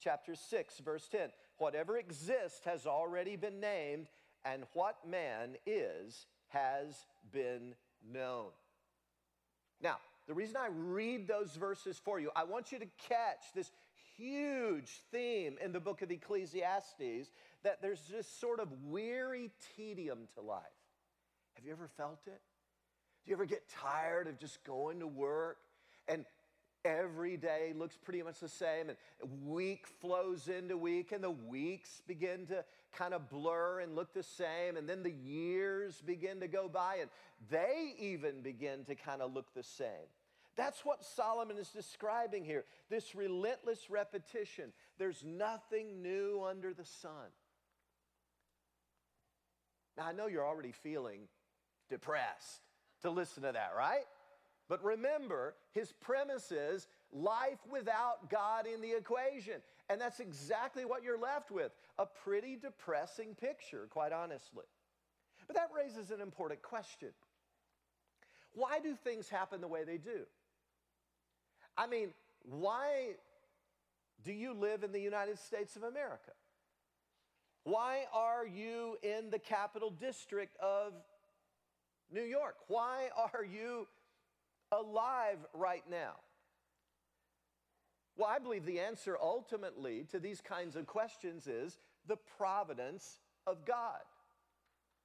chapter 0.02 0.34
6, 0.34 0.78
verse 0.78 1.08
10. 1.08 1.30
Whatever 1.58 1.98
exists 1.98 2.64
has 2.64 2.86
already 2.86 3.36
been 3.36 3.60
named, 3.60 4.08
and 4.44 4.64
what 4.72 4.96
man 5.06 5.56
is 5.66 6.26
has 6.48 7.06
been 7.30 7.74
known. 8.10 8.48
Now, 9.82 9.98
the 10.26 10.34
reason 10.34 10.56
I 10.56 10.68
read 10.72 11.28
those 11.28 11.54
verses 11.56 12.00
for 12.02 12.18
you, 12.20 12.30
I 12.34 12.44
want 12.44 12.72
you 12.72 12.78
to 12.78 12.86
catch 13.08 13.52
this 13.54 13.70
huge 14.16 15.00
theme 15.10 15.56
in 15.62 15.72
the 15.72 15.80
book 15.80 16.02
of 16.02 16.10
Ecclesiastes 16.10 17.30
that 17.62 17.82
there's 17.82 18.02
this 18.10 18.26
sort 18.26 18.60
of 18.60 18.68
weary 18.84 19.50
tedium 19.76 20.28
to 20.34 20.40
life. 20.40 20.62
Have 21.54 21.64
you 21.64 21.72
ever 21.72 21.88
felt 21.96 22.20
it? 22.26 22.40
Do 23.24 23.30
you 23.30 23.34
ever 23.34 23.44
get 23.44 23.68
tired 23.68 24.28
of 24.28 24.38
just 24.38 24.64
going 24.64 25.00
to 25.00 25.06
work 25.06 25.58
and 26.10 26.24
every 26.84 27.36
day 27.36 27.72
looks 27.76 27.96
pretty 27.96 28.22
much 28.22 28.40
the 28.40 28.48
same 28.48 28.88
and 28.88 28.98
week 29.46 29.86
flows 30.00 30.48
into 30.48 30.76
week 30.76 31.12
and 31.12 31.22
the 31.22 31.30
weeks 31.30 32.02
begin 32.06 32.46
to 32.46 32.64
kind 32.92 33.14
of 33.14 33.28
blur 33.28 33.80
and 33.80 33.94
look 33.94 34.12
the 34.14 34.22
same 34.22 34.76
and 34.76 34.88
then 34.88 35.02
the 35.02 35.12
years 35.12 36.02
begin 36.04 36.40
to 36.40 36.48
go 36.48 36.68
by 36.68 36.96
and 37.00 37.10
they 37.50 37.94
even 37.98 38.40
begin 38.42 38.84
to 38.84 38.94
kind 38.94 39.22
of 39.22 39.32
look 39.32 39.52
the 39.54 39.62
same. 39.62 40.08
That's 40.56 40.84
what 40.84 41.04
solomon 41.04 41.58
is 41.58 41.68
describing 41.68 42.44
here 42.44 42.64
this 42.88 43.14
relentless 43.14 43.90
repetition. 43.90 44.72
There's 44.98 45.22
nothing 45.24 46.02
new 46.02 46.42
under 46.48 46.72
the 46.72 46.84
sun. 46.84 47.30
Now 49.98 50.06
i 50.06 50.12
know 50.12 50.26
you're 50.26 50.46
already 50.46 50.72
feeling 50.72 51.28
depressed 51.90 52.62
to 53.02 53.10
listen 53.10 53.42
to 53.42 53.52
that 53.52 53.72
right 53.76 54.04
but 54.70 54.82
remember, 54.84 55.56
his 55.72 55.92
premise 55.92 56.52
is 56.52 56.86
life 57.12 57.58
without 57.68 58.30
God 58.30 58.68
in 58.72 58.80
the 58.80 58.96
equation. 58.96 59.54
And 59.90 60.00
that's 60.00 60.20
exactly 60.20 60.84
what 60.84 61.02
you're 61.02 61.18
left 61.18 61.50
with 61.50 61.72
a 61.98 62.06
pretty 62.06 62.54
depressing 62.54 63.34
picture, 63.34 63.88
quite 63.90 64.12
honestly. 64.12 64.62
But 65.48 65.56
that 65.56 65.70
raises 65.76 66.12
an 66.12 66.20
important 66.20 66.62
question 66.62 67.08
Why 68.52 68.78
do 68.78 68.94
things 68.94 69.28
happen 69.28 69.60
the 69.60 69.66
way 69.66 69.82
they 69.82 69.98
do? 69.98 70.20
I 71.76 71.88
mean, 71.88 72.14
why 72.44 73.16
do 74.24 74.32
you 74.32 74.54
live 74.54 74.84
in 74.84 74.92
the 74.92 75.00
United 75.00 75.40
States 75.40 75.74
of 75.74 75.82
America? 75.82 76.30
Why 77.64 78.04
are 78.14 78.46
you 78.46 78.98
in 79.02 79.30
the 79.30 79.38
capital 79.40 79.90
district 79.90 80.56
of 80.62 80.92
New 82.12 82.22
York? 82.22 82.54
Why 82.68 83.08
are 83.16 83.44
you 83.44 83.88
alive 84.72 85.38
right 85.54 85.84
now? 85.90 86.14
Well, 88.16 88.28
I 88.28 88.38
believe 88.38 88.66
the 88.66 88.80
answer 88.80 89.16
ultimately 89.20 90.04
to 90.10 90.18
these 90.18 90.40
kinds 90.40 90.76
of 90.76 90.86
questions 90.86 91.46
is 91.46 91.78
the 92.06 92.18
providence 92.36 93.18
of 93.46 93.64
God. 93.64 94.00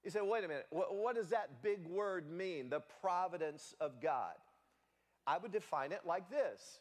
You 0.04 0.12
say, 0.12 0.20
wait 0.22 0.44
a 0.44 0.48
minute, 0.48 0.68
what, 0.70 1.16
does 1.16 1.30
that 1.30 1.64
big 1.64 1.88
word 1.88 2.30
mean, 2.30 2.70
the 2.70 2.82
providence 3.02 3.74
of 3.80 4.02
God? 4.02 4.36
I 5.26 5.38
would 5.38 5.52
define 5.52 5.92
it 5.92 6.02
like 6.06 6.30
this 6.30 6.80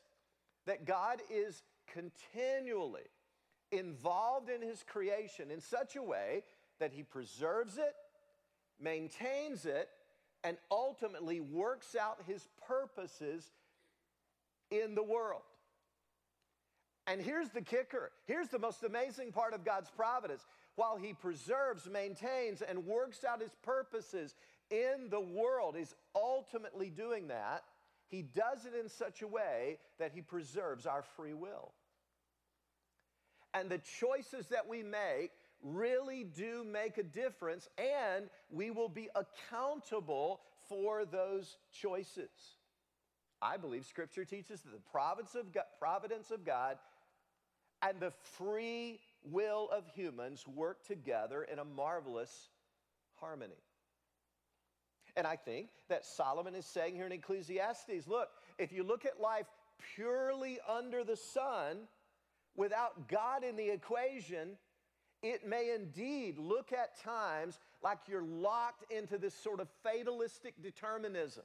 that 0.67 0.87
God 0.87 1.21
is 1.31 1.63
continually 1.87 3.03
involved 3.71 4.49
in 4.49 4.63
his 4.63 4.83
creation 4.83 5.51
in 5.51 5.61
such 5.61 5.97
a 5.97 6.03
way 6.03 6.43
that 6.81 6.93
he 6.93 7.03
preserves 7.03 7.77
it, 7.77 7.95
maintains 8.81 9.67
it, 9.67 9.89
and 10.45 10.59
ultimately 10.71 11.41
works 11.41 11.97
out 12.01 12.19
his 12.27 12.47
purposes 12.69 13.51
in 14.71 14.95
the 14.95 15.03
world. 15.03 15.43
And 17.07 17.21
here's 17.21 17.51
the 17.51 17.63
kicker. 17.63 18.13
Here's 18.27 18.49
the 18.49 18.59
most 18.59 18.83
amazing 18.83 19.33
part 19.33 19.55
of 19.55 19.65
God's 19.65 19.91
providence. 19.91 20.47
While 20.77 20.97
he 20.97 21.13
preserves, 21.13 21.89
maintains, 21.91 22.63
and 22.63 22.87
works 22.87 23.25
out 23.25 23.41
his 23.41 23.55
purposes 23.63 24.35
in 24.71 25.09
the 25.11 25.21
world, 25.21 25.77
he's 25.77 25.95
ultimately 26.15 26.91
doing 26.91 27.29
that. 27.29 27.65
He 28.09 28.23
does 28.23 28.65
it 28.65 28.79
in 28.79 28.89
such 28.89 29.23
a 29.23 29.27
way 29.27 29.79
that 29.99 30.13
he 30.13 30.21
preserves 30.21 30.87
our 30.87 31.03
free 31.17 31.35
will. 31.35 31.73
And 33.53 33.71
the 33.71 33.81
choices 34.01 34.49
that 34.49 34.69
we 34.69 34.83
make 34.83 35.31
really 35.65 36.25
do 36.25 36.63
make 36.63 36.99
a 36.99 37.03
difference, 37.03 37.69
and 37.79 38.27
we 38.51 38.71
will 38.71 38.89
be 38.89 39.09
accountable 39.17 40.41
for 40.69 41.05
those 41.05 41.57
choices. 41.73 42.31
I 43.43 43.57
believe 43.57 43.85
Scripture 43.85 44.25
teaches 44.25 44.63
that 44.63 44.73
the 44.73 44.91
providence 44.91 45.35
of 45.35 45.53
God, 45.53 45.65
providence 45.79 46.31
of 46.31 46.45
God 46.45 46.79
and 47.83 48.01
the 48.01 48.13
free 48.39 49.01
will 49.25 49.69
of 49.71 49.87
humans 49.95 50.47
work 50.47 50.87
together 50.87 51.43
in 51.43 51.59
a 51.59 51.65
marvelous 51.65 52.49
harmony. 53.17 53.53
And 55.17 55.27
I 55.27 55.37
think 55.37 55.69
that 55.89 56.05
Solomon 56.05 56.55
is 56.55 56.67
saying 56.67 56.95
here 56.95 57.07
in 57.07 57.13
Ecclesiastes 57.13 58.07
look, 58.07 58.29
if 58.59 58.73
you 58.73 58.83
look 58.83 59.05
at 59.05 59.21
life 59.21 59.47
purely 59.95 60.59
under 60.69 61.05
the 61.05 61.17
sun, 61.17 61.89
without 62.57 63.09
God 63.09 63.45
in 63.45 63.57
the 63.57 63.71
equation, 63.71 64.57
it 65.25 65.47
may 65.47 65.73
indeed 65.75 66.39
look 66.39 66.71
at 66.73 67.01
times 67.03 67.59
like 67.83 67.99
you're 68.07 68.23
locked 68.23 68.93
into 68.93 69.17
this 69.17 69.35
sort 69.35 69.59
of 69.59 69.69
fatalistic 69.83 70.63
determinism, 70.63 71.45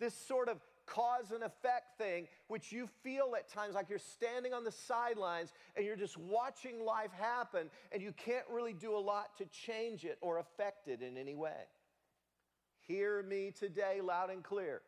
this 0.00 0.12
sort 0.12 0.48
of 0.48 0.58
cause 0.86 1.30
and 1.30 1.44
effect 1.44 1.96
thing, 1.98 2.26
which 2.48 2.72
you 2.72 2.88
feel 3.04 3.34
at 3.36 3.48
times 3.48 3.76
like 3.76 3.88
you're 3.88 3.98
standing 3.98 4.52
on 4.52 4.64
the 4.64 4.72
sidelines 4.72 5.52
and 5.76 5.86
you're 5.86 5.94
just 5.94 6.18
watching 6.18 6.84
life 6.84 7.12
happen 7.12 7.70
and 7.92 8.02
you 8.02 8.12
can't 8.12 8.44
really 8.50 8.72
do 8.72 8.96
a 8.96 8.98
lot 8.98 9.36
to 9.38 9.44
change 9.46 10.04
it 10.04 10.18
or 10.20 10.38
affect 10.38 10.88
it 10.88 11.00
in 11.00 11.16
any 11.16 11.36
way. 11.36 11.68
Hear 12.88 13.22
me 13.22 13.52
today 13.56 14.00
loud 14.02 14.30
and 14.30 14.42
clear. 14.42 14.82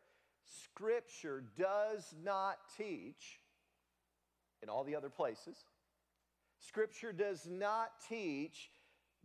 Scripture 0.65 1.41
does 1.57 2.13
not 2.21 2.57
teach, 2.77 3.39
in 4.61 4.67
all 4.67 4.83
the 4.83 4.93
other 4.93 5.09
places, 5.09 5.63
Scripture 6.67 7.11
does 7.11 7.47
not 7.49 7.91
teach 8.07 8.69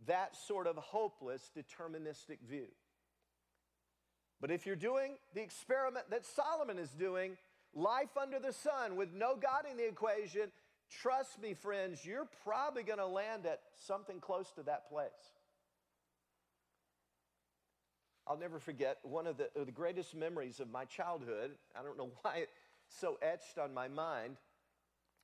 that 0.07 0.35
sort 0.35 0.67
of 0.67 0.77
hopeless, 0.77 1.49
deterministic 1.55 2.39
view. 2.47 2.67
But 4.41 4.51
if 4.51 4.65
you're 4.65 4.75
doing 4.75 5.17
the 5.33 5.41
experiment 5.41 6.09
that 6.09 6.25
Solomon 6.25 6.79
is 6.79 6.89
doing, 6.91 7.37
life 7.73 8.15
under 8.19 8.39
the 8.39 8.53
sun 8.53 8.95
with 8.95 9.13
no 9.13 9.35
God 9.35 9.65
in 9.69 9.77
the 9.77 9.87
equation, 9.87 10.51
trust 11.01 11.41
me, 11.41 11.53
friends, 11.53 12.05
you're 12.05 12.27
probably 12.43 12.83
going 12.83 12.99
to 12.99 13.07
land 13.07 13.45
at 13.45 13.61
something 13.85 14.19
close 14.19 14.51
to 14.55 14.63
that 14.63 14.89
place. 14.89 15.09
I'll 18.27 18.37
never 18.37 18.59
forget 18.59 18.99
one 19.03 19.27
of 19.27 19.37
the, 19.37 19.49
the 19.55 19.71
greatest 19.71 20.15
memories 20.15 20.59
of 20.59 20.69
my 20.69 20.85
childhood. 20.85 21.51
I 21.77 21.83
don't 21.83 21.97
know 21.97 22.11
why 22.21 22.37
it's 22.43 22.51
so 22.99 23.17
etched 23.21 23.57
on 23.57 23.73
my 23.73 23.87
mind, 23.87 24.37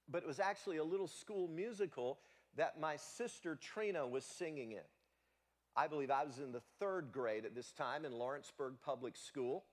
but 0.10 0.24
it 0.24 0.28
was 0.28 0.40
actually 0.40 0.78
a 0.78 0.84
little 0.84 1.08
school 1.08 1.48
musical 1.48 2.20
that 2.56 2.80
my 2.80 2.96
sister 2.96 3.56
Trina 3.56 4.08
was 4.08 4.24
singing 4.26 4.72
in. 4.72 4.86
I 5.76 5.88
believe 5.88 6.10
I 6.10 6.24
was 6.24 6.40
in 6.40 6.52
the 6.52 6.62
third 6.80 7.12
grade 7.12 7.46
at 7.46 7.54
this 7.54 7.72
time 7.72 8.06
in 8.06 8.14
Lawrenceburg 8.14 8.76
Public 8.84 9.18
School. 9.18 9.66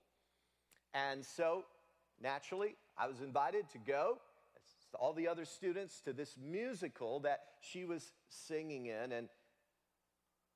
And 0.93 1.25
so, 1.25 1.63
naturally, 2.21 2.75
I 2.97 3.07
was 3.07 3.21
invited 3.21 3.69
to 3.69 3.77
go, 3.77 4.19
all 4.99 5.13
the 5.13 5.27
other 5.27 5.45
students, 5.45 6.01
to 6.01 6.13
this 6.13 6.35
musical 6.37 7.21
that 7.21 7.39
she 7.61 7.85
was 7.85 8.11
singing 8.29 8.87
in. 8.87 9.11
And 9.13 9.29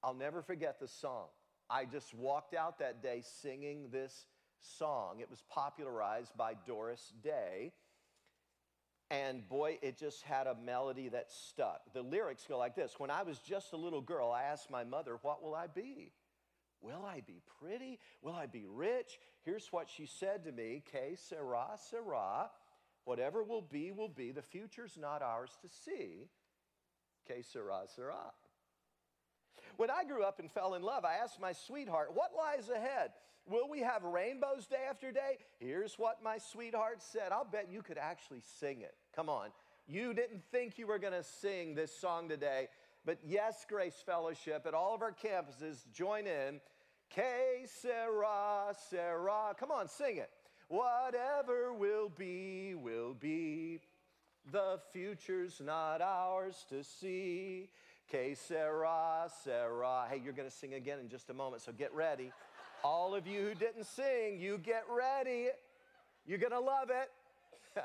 I'll 0.03 0.13
never 0.13 0.41
forget 0.41 0.79
the 0.79 0.87
song. 0.87 1.27
I 1.69 1.85
just 1.85 2.13
walked 2.13 2.53
out 2.53 2.79
that 2.79 3.01
day 3.01 3.23
singing 3.23 3.89
this 3.91 4.27
song. 4.59 5.19
It 5.21 5.29
was 5.29 5.43
popularized 5.49 6.35
by 6.37 6.53
Doris 6.65 7.13
Day. 7.23 7.71
And 9.09 9.47
boy, 9.47 9.79
it 9.81 9.97
just 9.97 10.23
had 10.23 10.47
a 10.47 10.55
melody 10.55 11.07
that 11.09 11.31
stuck. 11.31 11.93
The 11.93 12.01
lyrics 12.01 12.45
go 12.47 12.57
like 12.57 12.75
this 12.75 12.95
When 12.97 13.09
I 13.09 13.23
was 13.23 13.39
just 13.39 13.73
a 13.73 13.77
little 13.77 14.01
girl, 14.01 14.31
I 14.31 14.43
asked 14.43 14.69
my 14.69 14.83
mother, 14.83 15.17
What 15.21 15.43
will 15.43 15.55
I 15.55 15.67
be? 15.67 16.11
Will 16.81 17.05
I 17.05 17.21
be 17.25 17.41
pretty? 17.59 17.99
Will 18.21 18.35
I 18.35 18.45
be 18.45 18.65
rich? 18.67 19.19
Here's 19.43 19.67
what 19.71 19.89
she 19.89 20.05
said 20.05 20.43
to 20.45 20.51
me 20.51 20.83
Que 20.91 21.15
sera, 21.15 21.69
sera. 21.89 22.49
Whatever 23.05 23.43
will 23.43 23.61
be, 23.61 23.91
will 23.91 24.09
be. 24.09 24.31
The 24.31 24.41
future's 24.41 24.97
not 24.99 25.21
ours 25.21 25.57
to 25.61 25.69
see. 25.69 26.27
Que 27.25 27.41
sera, 27.41 27.83
sera. 27.95 28.33
When 29.77 29.91
I 29.91 30.03
grew 30.03 30.23
up 30.23 30.39
and 30.39 30.51
fell 30.51 30.73
in 30.73 30.81
love, 30.81 31.05
I 31.05 31.15
asked 31.23 31.39
my 31.39 31.53
sweetheart, 31.53 32.09
What 32.13 32.31
lies 32.35 32.69
ahead? 32.69 33.11
Will 33.49 33.69
we 33.69 33.79
have 33.79 34.03
rainbows 34.03 34.67
day 34.67 34.85
after 34.89 35.11
day? 35.11 35.37
Here's 35.59 35.97
what 35.97 36.21
my 36.21 36.37
sweetheart 36.37 37.01
said. 37.01 37.31
I'll 37.31 37.45
bet 37.45 37.69
you 37.71 37.81
could 37.81 37.97
actually 37.97 38.41
sing 38.59 38.81
it. 38.81 38.93
Come 39.15 39.29
on. 39.29 39.49
You 39.87 40.13
didn't 40.13 40.43
think 40.51 40.77
you 40.77 40.85
were 40.85 40.99
going 40.99 41.13
to 41.13 41.23
sing 41.23 41.73
this 41.73 41.97
song 41.97 42.27
today, 42.27 42.67
but 43.05 43.19
yes, 43.25 43.65
Grace 43.69 44.03
Fellowship 44.05 44.65
at 44.67 44.73
all 44.73 44.93
of 44.93 45.01
our 45.01 45.13
campuses, 45.13 45.85
join 45.93 46.27
in. 46.27 46.59
Que 47.09 47.65
sera, 47.65 48.75
sera. 48.89 49.55
Come 49.57 49.71
on, 49.71 49.87
sing 49.87 50.17
it. 50.17 50.29
Whatever 50.67 51.71
will 51.71 52.09
be, 52.09 52.75
will 52.75 53.13
be. 53.13 53.79
The 54.51 54.79
future's 54.91 55.61
not 55.63 56.01
ours 56.01 56.65
to 56.69 56.83
see. 56.83 57.69
Que 58.09 58.35
sera, 58.35 59.29
sera. 59.43 60.05
Hey, 60.09 60.21
you're 60.23 60.33
going 60.33 60.49
to 60.49 60.55
sing 60.55 60.75
again 60.75 60.99
in 60.99 61.09
just 61.09 61.29
a 61.29 61.33
moment, 61.33 61.61
so 61.61 61.73
get 61.73 61.93
ready. 61.93 62.31
All 62.81 63.13
of 63.13 63.27
you 63.27 63.41
who 63.41 63.53
didn't 63.53 63.85
sing, 63.85 64.39
you 64.39 64.57
get 64.57 64.83
ready. 64.89 65.47
You're 66.25 66.37
going 66.37 66.53
to 66.53 66.59
love 66.59 66.89
it. 66.89 67.11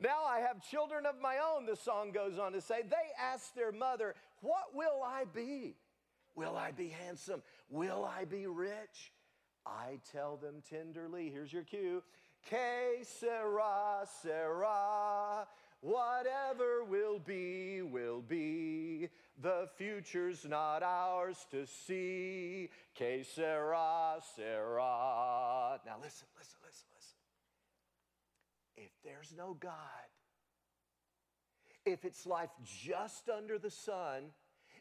now 0.00 0.24
I 0.28 0.40
have 0.40 0.60
children 0.68 1.06
of 1.06 1.14
my 1.20 1.36
own, 1.38 1.64
the 1.64 1.76
song 1.76 2.12
goes 2.12 2.38
on 2.38 2.52
to 2.52 2.60
say. 2.60 2.82
They 2.82 2.96
ask 3.18 3.54
their 3.54 3.72
mother, 3.72 4.14
What 4.42 4.74
will 4.74 5.02
I 5.02 5.24
be? 5.34 5.76
Will 6.34 6.56
I 6.56 6.72
be 6.72 6.88
handsome? 6.88 7.42
Will 7.70 8.04
I 8.04 8.26
be 8.26 8.46
rich? 8.46 9.12
I 9.66 9.98
tell 10.12 10.36
them 10.36 10.62
tenderly, 10.68 11.30
here's 11.30 11.52
your 11.52 11.64
cue. 11.64 12.02
Que 12.48 13.02
sera, 13.02 14.06
sera. 14.22 15.46
Whatever 15.80 16.84
will 16.84 17.18
be, 17.18 17.82
will 17.82 18.20
be. 18.20 19.08
The 19.40 19.68
future's 19.76 20.44
not 20.44 20.82
ours 20.82 21.46
to 21.52 21.66
see. 21.66 22.70
Que 22.94 23.22
sera, 23.22 24.16
sera. 24.34 25.80
Now 25.86 25.96
listen, 26.02 26.26
listen, 26.36 26.58
listen, 26.64 26.86
listen. 26.94 27.16
If 28.76 28.90
there's 29.04 29.32
no 29.36 29.56
God, 29.58 29.72
if 31.84 32.04
it's 32.04 32.26
life 32.26 32.50
just 32.64 33.28
under 33.28 33.58
the 33.58 33.70
sun, 33.70 34.24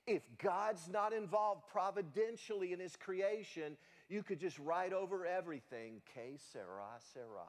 if 0.08 0.24
God's 0.42 0.88
not 0.90 1.14
involved 1.14 1.68
providentially 1.72 2.74
in 2.74 2.80
his 2.80 2.96
creation, 2.96 3.78
you 4.10 4.24
could 4.24 4.40
just 4.40 4.58
write 4.58 4.94
over 4.94 5.26
everything. 5.26 6.02
Que 6.14 6.38
sera, 6.52 7.00
sera 7.14 7.48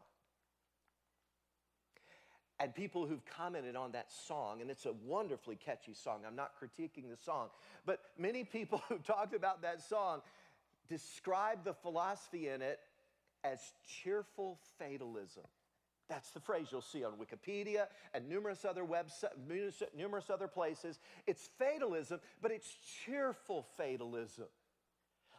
and 2.60 2.74
people 2.74 3.06
who've 3.06 3.24
commented 3.24 3.76
on 3.76 3.92
that 3.92 4.10
song, 4.10 4.60
and 4.60 4.70
it's 4.70 4.86
a 4.86 4.92
wonderfully 5.06 5.56
catchy 5.56 5.94
song. 5.94 6.20
I'm 6.26 6.36
not 6.36 6.52
critiquing 6.60 7.08
the 7.08 7.16
song, 7.16 7.48
but 7.86 8.00
many 8.18 8.44
people 8.44 8.82
who 8.88 8.98
talked 8.98 9.34
about 9.34 9.62
that 9.62 9.82
song 9.82 10.22
describe 10.88 11.64
the 11.64 11.74
philosophy 11.74 12.48
in 12.48 12.62
it 12.62 12.80
as 13.44 13.60
cheerful 13.86 14.58
fatalism. 14.78 15.44
That's 16.08 16.30
the 16.30 16.40
phrase 16.40 16.68
you'll 16.72 16.80
see 16.80 17.04
on 17.04 17.12
Wikipedia 17.12 17.86
and 18.14 18.28
numerous 18.28 18.64
other 18.64 18.82
websites, 18.82 19.82
numerous 19.96 20.30
other 20.30 20.48
places. 20.48 20.98
It's 21.26 21.50
fatalism, 21.58 22.20
but 22.40 22.50
it's 22.50 22.74
cheerful 23.04 23.66
fatalism. 23.76 24.46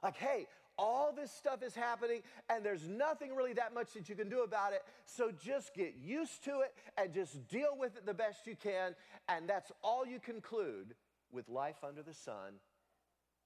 Like, 0.03 0.15
hey, 0.15 0.45
all 0.79 1.12
this 1.13 1.29
stuff 1.29 1.62
is 1.62 1.75
happening 1.75 2.21
and 2.50 2.65
there's 2.65 2.88
nothing 2.88 3.36
really 3.36 3.53
that 3.53 3.74
much 3.74 3.91
that 3.93 4.07
you 4.07 4.15
can 4.15 4.29
do 4.29 4.43
about 4.43 4.71
it. 4.71 4.81
So 5.05 5.31
just 5.31 5.75
get 5.75 5.95
used 6.01 6.43
to 6.45 6.62
it 6.62 6.74
and 6.98 7.13
just 7.13 7.48
deal 7.50 7.75
with 7.77 7.98
it 7.98 8.05
the 8.05 8.13
best 8.13 8.48
you 8.48 8.55
can. 8.55 8.95
And 9.27 9.48
that's 9.48 9.71
all 9.83 10.05
you 10.05 10.19
conclude 10.19 10.95
with 11.31 11.50
life 11.50 11.83
under 11.86 12.01
the 12.01 12.13
sun 12.13 12.53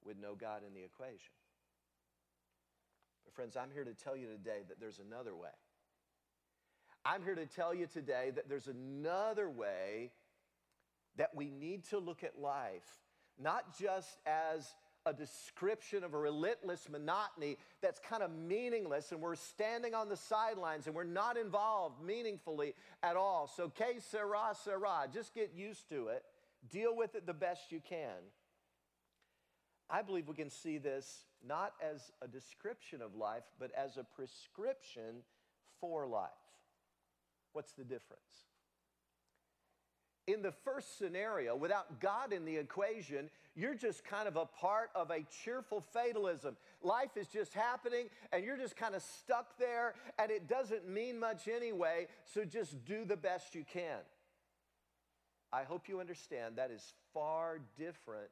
with 0.06 0.18
no 0.22 0.36
God 0.36 0.62
in 0.66 0.74
the 0.74 0.84
equation. 0.84 1.34
But, 3.25 3.34
friends, 3.34 3.58
I'm 3.58 3.72
here 3.74 3.84
to 3.84 3.94
tell 3.94 4.16
you 4.16 4.28
today 4.28 4.62
that 4.68 4.80
there's 4.80 5.00
another 5.00 5.36
way. 5.36 5.50
I'm 7.06 7.24
here 7.24 7.36
to 7.36 7.48
tell 7.48 7.74
you 7.74 7.88
today 7.88 8.32
that 8.36 8.48
there's 8.48 8.68
another 8.68 9.50
way 9.50 10.12
that 11.18 11.36
we 11.36 11.50
need 11.50 11.84
to 11.90 12.00
look 12.00 12.24
at 12.24 12.40
life, 12.40 13.02
not 13.42 13.78
just 13.78 14.18
as 14.25 14.68
a 15.05 15.13
description 15.13 16.03
of 16.03 16.13
a 16.13 16.17
relentless 16.17 16.88
monotony 16.89 17.57
that's 17.81 18.00
kind 18.00 18.24
of 18.24 18.31
meaningless 18.31 19.12
and 19.12 19.22
we're 19.22 19.36
standing 19.36 19.93
on 19.93 20.10
the 20.10 20.15
sidelines 20.15 20.88
and 20.88 20.95
we're 20.95 21.03
not 21.03 21.38
involved 21.38 22.01
meaningfully 22.01 22.74
at 23.01 23.15
all. 23.15 23.51
So, 23.53 23.69
que 23.69 24.00
sera, 24.00 24.55
sera. 24.63 25.07
Just 25.12 25.33
get 25.33 25.51
used 25.55 25.89
to 25.89 26.07
it. 26.07 26.24
Deal 26.72 26.95
with 26.95 27.15
it 27.15 27.25
the 27.25 27.33
best 27.33 27.72
you 27.72 27.81
can. 27.88 28.22
I 29.89 30.01
believe 30.01 30.27
we 30.27 30.36
can 30.36 30.50
see 30.50 30.77
this 30.77 31.25
not 31.45 31.74
as 31.81 32.12
a 32.22 32.27
description 32.27 33.01
of 33.01 33.15
life, 33.15 33.43
but 33.60 33.72
as 33.77 33.98
a 33.98 34.03
prescription 34.03 35.24
for 35.81 36.07
life. 36.07 36.29
What's 37.51 37.74
the 37.74 37.83
difference? 37.83 38.52
In 40.25 40.42
the 40.42 40.51
first 40.51 40.98
scenario, 40.98 41.56
without 41.56 42.00
God 42.00 42.32
in 42.32 42.46
the 42.46 42.56
equation, 42.56 43.30
you're 43.56 43.75
just 43.75 44.06
kind 44.06 44.27
of 44.27 44.38
a 44.38 44.46
part 44.46 44.89
of 44.96 45.12
a 45.12 45.25
cheerful 45.44 45.82
fatalism. 45.82 46.56
Life 46.82 47.18
is 47.18 47.27
just 47.27 47.53
happening 47.53 48.06
and 48.32 48.44
you're 48.44 48.58
just 48.58 48.77
kind 48.77 48.96
of 48.96 49.01
stuck 49.01 49.58
there 49.58 49.96
and 50.18 50.32
it 50.32 50.48
doesn't 50.48 50.88
mean 50.88 51.20
much 51.20 51.48
anyway, 51.48 52.08
so 52.24 52.46
just 52.46 52.86
do 52.86 53.03
the 53.03 53.18
best 53.18 53.53
you 53.53 53.65
can. 53.72 54.00
I 55.51 55.63
hope 55.63 55.89
you 55.89 56.00
understand 56.00 56.56
that 56.56 56.72
is 56.72 56.94
far 57.13 57.60
different 57.77 58.30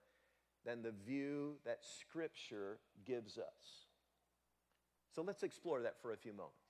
than 0.66 0.82
the 0.82 0.94
view 1.06 1.56
that 1.66 1.80
Scripture 2.00 2.80
gives 3.06 3.38
us. 3.38 3.86
So 5.14 5.22
let's 5.22 5.44
explore 5.44 5.82
that 5.82 6.02
for 6.02 6.14
a 6.14 6.18
few 6.18 6.32
moments. 6.32 6.61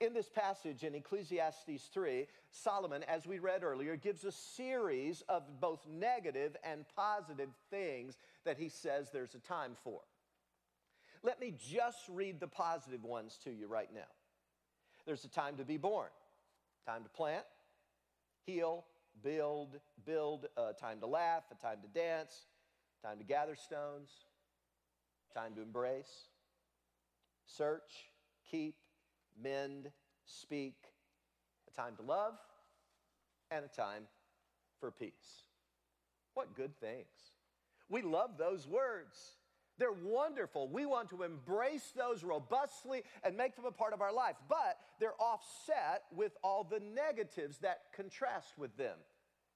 In 0.00 0.12
this 0.12 0.28
passage 0.28 0.82
in 0.82 0.94
Ecclesiastes 0.94 1.88
3, 1.92 2.26
Solomon, 2.50 3.04
as 3.04 3.26
we 3.26 3.38
read 3.38 3.62
earlier, 3.62 3.96
gives 3.96 4.24
a 4.24 4.32
series 4.32 5.22
of 5.28 5.60
both 5.60 5.86
negative 5.88 6.56
and 6.64 6.84
positive 6.96 7.50
things 7.70 8.18
that 8.44 8.58
he 8.58 8.68
says 8.68 9.10
there's 9.12 9.34
a 9.34 9.38
time 9.38 9.76
for. 9.84 10.00
Let 11.22 11.40
me 11.40 11.54
just 11.58 12.00
read 12.08 12.40
the 12.40 12.48
positive 12.48 13.04
ones 13.04 13.38
to 13.44 13.50
you 13.50 13.66
right 13.68 13.88
now. 13.94 14.00
There's 15.06 15.24
a 15.24 15.28
time 15.28 15.56
to 15.56 15.64
be 15.64 15.76
born, 15.76 16.10
time 16.86 17.04
to 17.04 17.08
plant, 17.10 17.44
heal, 18.46 18.84
build, 19.22 19.78
build, 20.04 20.46
a 20.56 20.72
time 20.72 21.00
to 21.00 21.06
laugh, 21.06 21.44
a 21.50 21.54
time 21.54 21.78
to 21.82 21.88
dance, 21.88 22.46
time 23.02 23.18
to 23.18 23.24
gather 23.24 23.54
stones, 23.54 24.10
time 25.34 25.54
to 25.54 25.62
embrace, 25.62 26.28
search, 27.46 28.10
keep, 28.50 28.74
mend, 29.40 29.90
speak, 30.24 30.76
a 31.68 31.80
time 31.80 31.96
to 31.96 32.02
love, 32.02 32.34
and 33.50 33.64
a 33.64 33.68
time 33.68 34.04
for 34.80 34.90
peace. 34.90 35.44
What 36.34 36.56
good 36.56 36.78
things. 36.80 37.06
We 37.88 38.02
love 38.02 38.38
those 38.38 38.66
words. 38.66 39.36
They're 39.78 39.92
wonderful. 39.92 40.68
We 40.68 40.86
want 40.86 41.10
to 41.10 41.22
embrace 41.22 41.92
those 41.96 42.22
robustly 42.22 43.02
and 43.24 43.36
make 43.36 43.56
them 43.56 43.64
a 43.64 43.72
part 43.72 43.92
of 43.92 44.00
our 44.00 44.12
life, 44.12 44.36
but 44.48 44.78
they're 45.00 45.20
offset 45.20 46.04
with 46.14 46.32
all 46.42 46.64
the 46.64 46.80
negatives 46.80 47.58
that 47.58 47.82
contrast 47.94 48.54
with 48.56 48.76
them. 48.76 48.96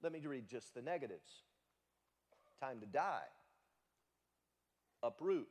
Let 0.02 0.12
me 0.12 0.20
read 0.24 0.48
just 0.48 0.74
the 0.74 0.82
negatives 0.82 1.42
time 2.60 2.80
to 2.80 2.86
die, 2.86 3.28
uproot, 5.02 5.48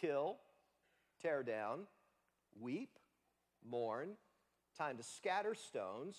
kill, 0.00 0.36
tear 1.22 1.44
down, 1.44 1.80
weep, 2.60 2.98
mourn, 3.68 4.10
time 4.76 4.96
to 4.96 5.02
scatter 5.02 5.54
stones, 5.54 6.16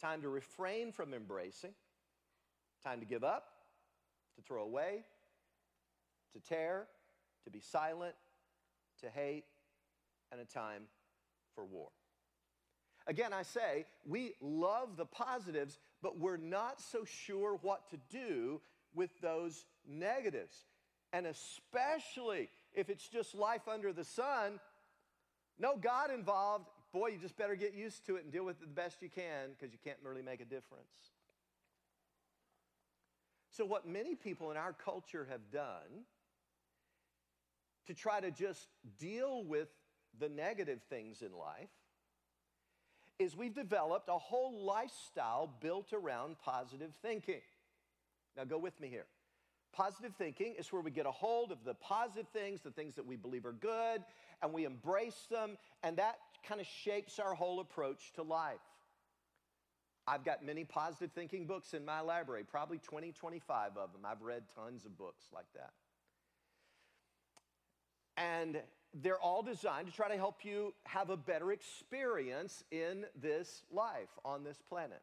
time 0.00 0.22
to 0.22 0.28
refrain 0.28 0.92
from 0.92 1.14
embracing, 1.14 1.72
time 2.84 3.00
to 3.00 3.06
give 3.06 3.24
up, 3.24 3.44
to 4.36 4.42
throw 4.42 4.62
away, 4.62 5.04
to 6.32 6.40
tear, 6.40 6.86
to 7.44 7.50
be 7.50 7.60
silent, 7.60 8.14
to 9.00 9.08
hate, 9.08 9.44
and 10.30 10.40
a 10.40 10.44
time 10.44 10.82
for 11.54 11.64
war. 11.64 11.88
Again, 13.06 13.32
I 13.32 13.42
say 13.42 13.86
we 14.06 14.34
love 14.40 14.96
the 14.96 15.06
positives, 15.06 15.78
but 16.02 16.18
we're 16.18 16.36
not 16.36 16.80
so 16.80 17.04
sure 17.04 17.58
what 17.62 17.88
to 17.90 17.96
do 18.10 18.60
with 18.94 19.10
those 19.20 19.64
negatives. 19.88 20.66
And 21.12 21.26
especially 21.26 22.50
if 22.74 22.90
it's 22.90 23.08
just 23.08 23.34
life 23.34 23.66
under 23.66 23.94
the 23.94 24.04
sun, 24.04 24.60
no 25.58 25.76
God 25.76 26.10
involved, 26.10 26.66
boy, 26.92 27.08
you 27.08 27.18
just 27.18 27.36
better 27.36 27.56
get 27.56 27.74
used 27.74 28.06
to 28.06 28.16
it 28.16 28.24
and 28.24 28.32
deal 28.32 28.44
with 28.44 28.62
it 28.62 28.66
the 28.68 28.80
best 28.80 29.02
you 29.02 29.08
can 29.08 29.50
because 29.58 29.72
you 29.72 29.78
can't 29.82 29.98
really 30.02 30.22
make 30.22 30.40
a 30.40 30.44
difference. 30.44 31.12
So, 33.50 33.64
what 33.64 33.86
many 33.88 34.14
people 34.14 34.50
in 34.50 34.56
our 34.56 34.72
culture 34.72 35.26
have 35.30 35.50
done 35.50 36.04
to 37.86 37.94
try 37.94 38.20
to 38.20 38.30
just 38.30 38.68
deal 38.98 39.42
with 39.44 39.68
the 40.18 40.28
negative 40.28 40.80
things 40.88 41.22
in 41.22 41.32
life 41.32 41.70
is 43.18 43.36
we've 43.36 43.54
developed 43.54 44.08
a 44.08 44.18
whole 44.18 44.64
lifestyle 44.64 45.50
built 45.60 45.92
around 45.92 46.36
positive 46.38 46.94
thinking. 47.02 47.40
Now, 48.36 48.44
go 48.44 48.58
with 48.58 48.80
me 48.80 48.88
here. 48.88 49.06
Positive 49.78 50.12
thinking 50.18 50.56
is 50.58 50.72
where 50.72 50.82
we 50.82 50.90
get 50.90 51.06
a 51.06 51.10
hold 51.12 51.52
of 51.52 51.58
the 51.64 51.72
positive 51.74 52.26
things, 52.32 52.62
the 52.62 52.70
things 52.72 52.96
that 52.96 53.06
we 53.06 53.14
believe 53.14 53.46
are 53.46 53.52
good, 53.52 54.02
and 54.42 54.52
we 54.52 54.64
embrace 54.64 55.28
them, 55.30 55.56
and 55.84 55.96
that 55.98 56.18
kind 56.44 56.60
of 56.60 56.66
shapes 56.66 57.20
our 57.20 57.32
whole 57.32 57.60
approach 57.60 58.12
to 58.14 58.24
life. 58.24 58.58
I've 60.04 60.24
got 60.24 60.44
many 60.44 60.64
positive 60.64 61.12
thinking 61.12 61.46
books 61.46 61.74
in 61.74 61.84
my 61.84 62.00
library, 62.00 62.42
probably 62.42 62.78
20, 62.78 63.12
25 63.12 63.76
of 63.76 63.92
them. 63.92 64.00
I've 64.04 64.20
read 64.20 64.42
tons 64.56 64.84
of 64.84 64.98
books 64.98 65.26
like 65.32 65.46
that. 65.54 65.70
And 68.16 68.60
they're 68.92 69.20
all 69.20 69.42
designed 69.42 69.86
to 69.86 69.92
try 69.92 70.08
to 70.08 70.16
help 70.16 70.44
you 70.44 70.74
have 70.86 71.08
a 71.08 71.16
better 71.16 71.52
experience 71.52 72.64
in 72.72 73.04
this 73.14 73.62
life 73.70 74.18
on 74.24 74.42
this 74.42 74.58
planet. 74.68 75.02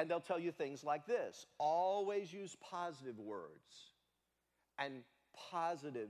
And 0.00 0.10
they'll 0.10 0.18
tell 0.18 0.38
you 0.38 0.50
things 0.50 0.82
like 0.82 1.06
this 1.06 1.44
always 1.58 2.32
use 2.32 2.56
positive 2.62 3.18
words 3.18 3.92
and 4.78 5.02
positive 5.50 6.08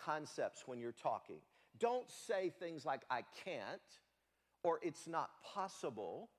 concepts 0.00 0.62
when 0.66 0.78
you're 0.78 0.92
talking. 0.92 1.38
Don't 1.80 2.08
say 2.08 2.52
things 2.60 2.86
like, 2.86 3.00
I 3.10 3.22
can't 3.44 3.80
or 4.62 4.78
it's 4.80 5.08
not 5.08 5.30
possible. 5.42 6.30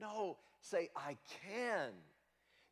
No, 0.00 0.36
say, 0.60 0.88
I 0.94 1.16
can. 1.44 1.90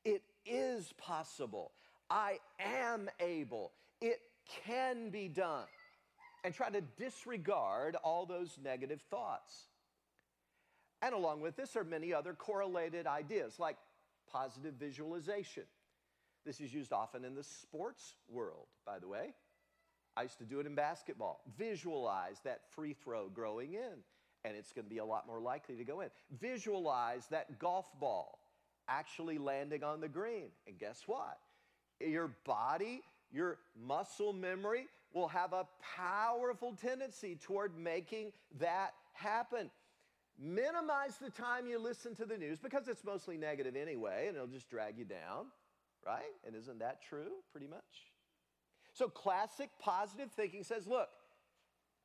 It 0.05 0.23
is 0.47 0.95
possible. 0.97 1.73
I 2.09 2.39
am 2.61 3.11
able. 3.19 3.73
It 4.01 4.21
can 4.65 5.11
be 5.11 5.27
done. 5.27 5.67
And 6.45 6.55
try 6.55 6.71
to 6.71 6.81
disregard 6.97 7.97
all 8.05 8.25
those 8.25 8.57
negative 8.63 9.03
thoughts. 9.11 9.65
And 11.03 11.15
along 11.15 11.41
with 11.41 11.57
this 11.57 11.77
are 11.77 11.85
many 11.85 12.13
other 12.13 12.33
correlated 12.33 13.07
ideas 13.07 13.59
like 13.59 13.77
positive 14.31 14.75
visualization. 14.75 15.65
This 16.45 16.61
is 16.61 16.73
used 16.73 16.93
often 16.93 17.25
in 17.25 17.35
the 17.35 17.43
sports 17.43 18.15
world, 18.29 18.67
by 18.85 18.99
the 18.99 19.09
way. 19.09 19.35
I 20.17 20.23
used 20.23 20.39
to 20.39 20.45
do 20.45 20.61
it 20.61 20.67
in 20.67 20.75
basketball. 20.75 21.43
Visualize 21.59 22.41
that 22.45 22.61
free 22.71 22.95
throw 22.95 23.29
growing 23.29 23.75
in, 23.75 23.93
and 24.45 24.57
it's 24.57 24.73
going 24.73 24.85
to 24.85 24.91
be 24.91 24.99
a 24.99 25.05
lot 25.05 25.27
more 25.27 25.41
likely 25.41 25.77
to 25.77 25.85
go 25.85 26.01
in. 26.01 26.09
Visualize 26.41 27.27
that 27.31 27.59
golf 27.59 27.87
ball 28.01 28.39
actually 28.89 29.39
landing 29.39 29.83
on 29.83 30.01
the 30.01 30.09
green. 30.09 30.49
And 30.67 30.79
guess 30.79 31.03
what? 31.07 31.39
Your 32.01 32.31
body, 32.45 33.03
your 33.33 33.59
muscle 33.87 34.33
memory 34.33 34.87
will 35.13 35.29
have 35.29 35.53
a 35.53 35.67
powerful 35.97 36.75
tendency 36.81 37.37
toward 37.37 37.77
making 37.77 38.33
that 38.59 38.93
happen. 39.13 39.71
Minimize 40.39 41.17
the 41.17 41.31
time 41.31 41.67
you 41.67 41.79
listen 41.79 42.15
to 42.17 42.27
the 42.27 42.37
news 42.37 42.59
because 42.59 42.89
it's 42.89 43.05
mostly 43.05 43.39
negative 43.39 43.75
anyway, 43.75 44.27
and 44.27 44.37
it'll 44.37 44.47
just 44.47 44.69
drag 44.69 44.99
you 44.99 45.05
down, 45.05 45.47
right? 46.05 46.23
And 46.47 46.55
isn't 46.55 46.81
that 46.81 47.03
true, 47.03 47.31
pretty 47.53 47.67
much? 47.67 48.13
So, 48.93 49.09
classic 49.09 49.71
positive 49.79 50.31
thinking 50.33 50.63
says 50.63 50.87
look, 50.87 51.09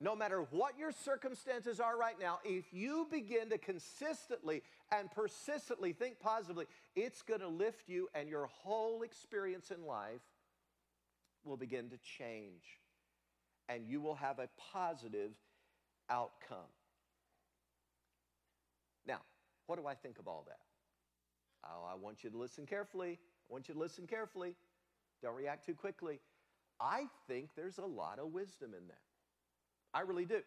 no 0.02 0.16
matter 0.16 0.48
what 0.50 0.80
your 0.80 0.92
circumstances 0.92 1.80
are 1.80 1.98
right 1.98 2.20
now, 2.20 2.40
if 2.44 2.66
you 2.74 3.08
begin 3.12 3.50
to 3.50 3.58
consistently 3.60 4.64
and 4.92 5.12
persistently 5.12 5.94
think 5.94 6.20
positively, 6.20 6.66
it's 6.96 7.22
going 7.22 7.42
to 7.42 7.48
lift 7.48 7.88
you, 7.88 8.10
and 8.16 8.28
your 8.28 8.48
whole 8.48 9.04
experience 9.04 9.72
in 9.72 9.86
life 9.86 10.22
will 11.44 11.58
begin 11.58 11.90
to 11.90 11.98
change. 11.98 12.64
And 13.70 13.86
you 13.86 14.02
will 14.02 14.16
have 14.16 14.40
a 14.40 14.50
positive 14.74 15.32
outcome. 16.10 16.58
What 19.68 19.80
do 19.80 19.88
I 19.88 19.94
think 19.94 20.20
of 20.20 20.28
all 20.28 20.46
that? 20.48 20.60
Oh, 21.66 21.86
I 21.90 21.96
want 21.96 22.24
you 22.24 22.30
to 22.30 22.38
listen 22.38 22.66
carefully. 22.66 23.20
I 23.50 23.54
want 23.54 23.68
you 23.68 23.74
to 23.74 23.80
listen 23.80 24.08
carefully. 24.08 24.56
Don't 25.22 25.36
react 25.36 25.66
too 25.66 25.76
quickly. 25.76 26.20
I 26.80 27.06
think 27.28 27.50
there's 27.56 27.78
a 27.78 27.86
lot 27.86 28.20
of 28.20 28.34
wisdom 28.34 28.74
in 28.78 28.88
that. 28.88 29.02
I 29.94 30.02
really 30.02 30.26
do. 30.26 30.42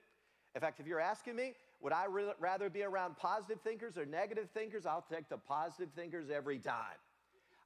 In 0.55 0.61
fact, 0.61 0.81
if 0.81 0.87
you're 0.87 1.01
asking 1.01 1.37
me, 1.37 1.55
would 1.81 1.93
I 1.93 2.07
re- 2.07 2.33
rather 2.41 2.71
be 2.71 2.83
around 2.83 3.17
positive 3.17 3.61
thinkers 3.61 3.99
or 3.99 4.07
negative 4.07 4.49
thinkers? 4.55 4.87
I'll 4.87 5.05
take 5.09 5.29
the 5.29 5.37
positive 5.37 5.91
thinkers 5.95 6.31
every 6.31 6.59
time. 6.59 6.99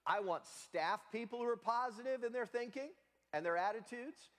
I 0.06 0.20
want 0.20 0.42
staff 0.46 1.00
people 1.12 1.38
who 1.38 1.44
are 1.44 1.56
positive 1.56 2.24
in 2.24 2.32
their 2.32 2.46
thinking 2.46 2.88
and 3.32 3.44
their 3.44 3.56
attitudes. 3.56 4.30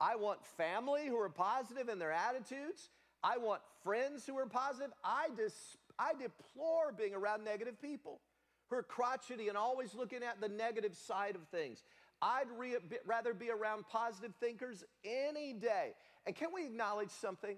I 0.00 0.16
want 0.16 0.44
family 0.56 1.06
who 1.06 1.18
are 1.18 1.30
positive 1.30 1.88
in 1.88 1.98
their 1.98 2.12
attitudes. 2.12 2.90
I 3.22 3.38
want 3.38 3.62
friends 3.82 4.26
who 4.26 4.36
are 4.38 4.46
positive. 4.46 4.92
I, 5.02 5.28
dis- 5.36 5.76
I 5.98 6.12
deplore 6.12 6.92
being 6.96 7.14
around 7.14 7.44
negative 7.44 7.80
people 7.80 8.20
who 8.68 8.76
are 8.76 8.82
crotchety 8.82 9.48
and 9.48 9.56
always 9.56 9.94
looking 9.94 10.22
at 10.22 10.40
the 10.40 10.48
negative 10.48 10.96
side 10.96 11.34
of 11.34 11.46
things. 11.48 11.82
I'd 12.22 12.46
re- 12.56 12.76
rather 13.04 13.34
be 13.34 13.50
around 13.50 13.84
positive 13.90 14.32
thinkers 14.40 14.84
any 15.04 15.52
day. 15.52 15.94
And 16.26 16.34
can 16.34 16.48
we 16.54 16.66
acknowledge 16.66 17.10
something? 17.10 17.56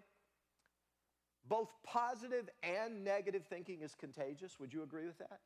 Both 1.48 1.68
positive 1.84 2.48
and 2.62 3.04
negative 3.04 3.44
thinking 3.48 3.82
is 3.82 3.94
contagious. 3.94 4.58
Would 4.58 4.74
you 4.74 4.82
agree 4.82 5.06
with 5.06 5.18
that? 5.18 5.38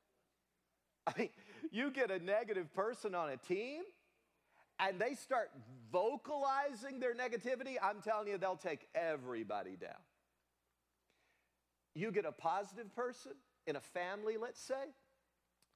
I 1.06 1.12
mean, 1.18 1.28
you 1.70 1.90
get 1.90 2.10
a 2.10 2.18
negative 2.18 2.72
person 2.74 3.14
on 3.14 3.30
a 3.30 3.36
team 3.36 3.82
and 4.78 4.98
they 4.98 5.14
start 5.14 5.50
vocalizing 5.92 7.00
their 7.00 7.14
negativity, 7.14 7.76
I'm 7.82 8.00
telling 8.00 8.28
you, 8.28 8.38
they'll 8.38 8.56
take 8.56 8.88
everybody 8.94 9.76
down. 9.76 9.90
You 11.94 12.12
get 12.12 12.24
a 12.24 12.32
positive 12.32 12.94
person 12.94 13.32
in 13.66 13.76
a 13.76 13.80
family, 13.80 14.36
let's 14.40 14.60
say, 14.60 14.94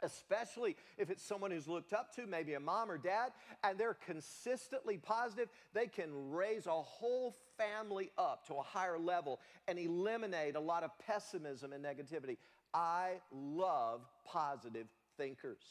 especially 0.03 0.77
if 0.99 1.11
it's 1.11 1.23
someone 1.23 1.51
who's 1.51 1.69
looked 1.69 1.93
up 1.93 2.15
to, 2.17 2.27
maybe 2.27 2.55
a 2.55 2.61
mom 2.61 2.91
or 2.91 2.99
dad, 2.99 3.33
and 3.63 3.79
they're 3.79 3.97
consistently 4.07 4.99
positive, 4.99 5.49
they 5.73 5.87
can 5.87 6.31
raise 6.31 6.67
a 6.67 6.71
whole 6.71 7.35
family 7.57 8.11
up 8.19 8.47
to 8.47 8.55
a 8.55 8.63
higher 8.63 8.99
level 8.99 9.41
and 9.69 9.79
eliminate 9.79 10.57
a 10.57 10.61
lot 10.61 10.83
of 10.83 10.91
pessimism 10.99 11.73
and 11.73 11.85
negativity. 11.85 12.37
I 12.73 13.21
love 13.33 14.01
positive 14.25 14.87
thinkers. 15.17 15.63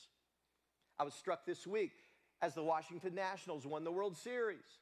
I 0.99 1.03
was 1.03 1.13
struck 1.13 1.45
this 1.45 1.67
week 1.67 1.93
as 2.41 2.53
the 2.53 2.63
Washington 2.63 3.15
Nationals 3.15 3.65
won 3.65 3.84
the 3.84 3.91
World 3.91 4.17
Series. 4.17 4.79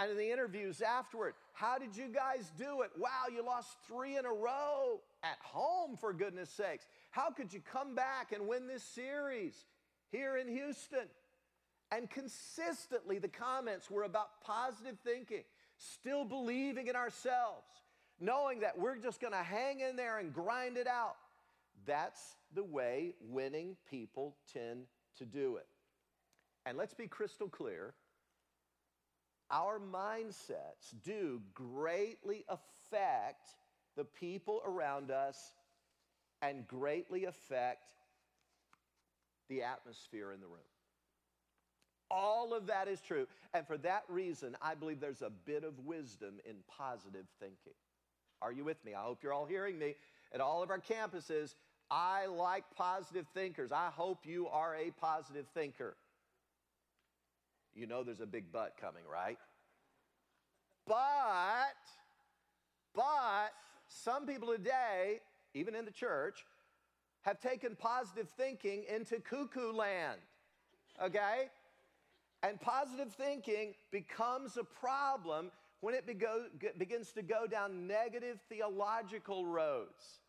And 0.00 0.10
in 0.10 0.16
the 0.16 0.32
interviews 0.32 0.80
afterward, 0.80 1.34
how 1.52 1.76
did 1.76 1.94
you 1.94 2.08
guys 2.08 2.50
do 2.56 2.80
it? 2.80 2.90
Wow, 2.96 3.26
you 3.30 3.44
lost 3.44 3.76
three 3.86 4.16
in 4.16 4.24
a 4.24 4.32
row 4.32 5.02
at 5.22 5.36
home, 5.42 5.98
for 5.98 6.14
goodness 6.14 6.48
sakes. 6.48 6.86
How 7.10 7.30
could 7.30 7.52
you 7.52 7.60
come 7.70 7.94
back 7.94 8.32
and 8.32 8.48
win 8.48 8.66
this 8.66 8.82
series 8.82 9.66
here 10.10 10.38
in 10.38 10.48
Houston? 10.48 11.06
And 11.92 12.08
consistently, 12.08 13.18
the 13.18 13.28
comments 13.28 13.90
were 13.90 14.04
about 14.04 14.40
positive 14.40 14.96
thinking, 15.04 15.42
still 15.76 16.24
believing 16.24 16.86
in 16.86 16.96
ourselves, 16.96 17.66
knowing 18.18 18.60
that 18.60 18.78
we're 18.78 18.96
just 18.96 19.20
to 19.34 19.38
hang 19.38 19.80
in 19.80 19.96
there 19.96 20.18
and 20.18 20.32
grind 20.32 20.78
it 20.78 20.86
out. 20.86 21.16
That's 21.84 22.36
the 22.54 22.64
way 22.64 23.16
winning 23.28 23.76
people 23.90 24.34
tend 24.50 24.86
to 25.18 25.26
do 25.26 25.56
it. 25.56 25.66
And 26.64 26.78
let's 26.78 26.94
be 26.94 27.06
crystal 27.06 27.48
clear 27.48 27.92
our 29.50 29.80
mindsets 29.80 30.94
do 31.04 31.40
greatly 31.54 32.44
affect 32.48 33.48
the 33.96 34.04
people 34.04 34.62
around 34.64 35.10
us 35.10 35.54
and 36.42 36.66
greatly 36.66 37.24
affect 37.24 37.92
the 39.48 39.62
atmosphere 39.62 40.32
in 40.32 40.40
the 40.40 40.46
room. 40.46 40.58
All 42.10 42.54
of 42.54 42.66
that 42.66 42.88
is 42.88 43.00
true. 43.00 43.26
And 43.54 43.66
for 43.66 43.78
that 43.78 44.04
reason, 44.08 44.56
I 44.62 44.74
believe 44.74 45.00
there's 45.00 45.22
a 45.22 45.30
bit 45.30 45.64
of 45.64 45.78
wisdom 45.84 46.34
in 46.44 46.56
positive 46.68 47.26
thinking. 47.38 47.74
Are 48.42 48.52
you 48.52 48.64
with 48.64 48.82
me? 48.84 48.94
I 48.94 49.02
hope 49.02 49.22
you're 49.22 49.32
all 49.32 49.46
hearing 49.46 49.78
me. 49.78 49.94
At 50.32 50.40
all 50.40 50.62
of 50.62 50.70
our 50.70 50.80
campuses, 50.80 51.54
I 51.90 52.26
like 52.26 52.64
positive 52.76 53.26
thinkers. 53.34 53.72
I 53.72 53.90
hope 53.92 54.24
you 54.24 54.48
are 54.48 54.76
a 54.76 54.90
positive 54.92 55.46
thinker. 55.54 55.96
You 57.74 57.86
know 57.86 58.02
there's 58.02 58.20
a 58.20 58.26
big 58.26 58.46
but 58.52 58.76
coming, 58.80 59.02
right? 59.10 59.38
But, 60.86 61.76
but, 62.94 63.50
some 63.88 64.26
people 64.26 64.48
today, 64.48 65.20
even 65.54 65.74
in 65.74 65.84
the 65.84 65.90
church, 65.90 66.44
have 67.22 67.40
taken 67.40 67.76
positive 67.76 68.28
thinking 68.30 68.84
into 68.92 69.20
cuckoo 69.20 69.72
land, 69.72 70.20
okay? 71.02 71.50
And 72.42 72.60
positive 72.60 73.12
thinking 73.12 73.74
becomes 73.92 74.56
a 74.56 74.64
problem 74.64 75.50
when 75.80 75.94
it 75.94 76.06
begins 76.06 77.12
to 77.12 77.22
go 77.22 77.46
down 77.46 77.86
negative 77.86 78.38
theological 78.48 79.46
roads. 79.46 80.20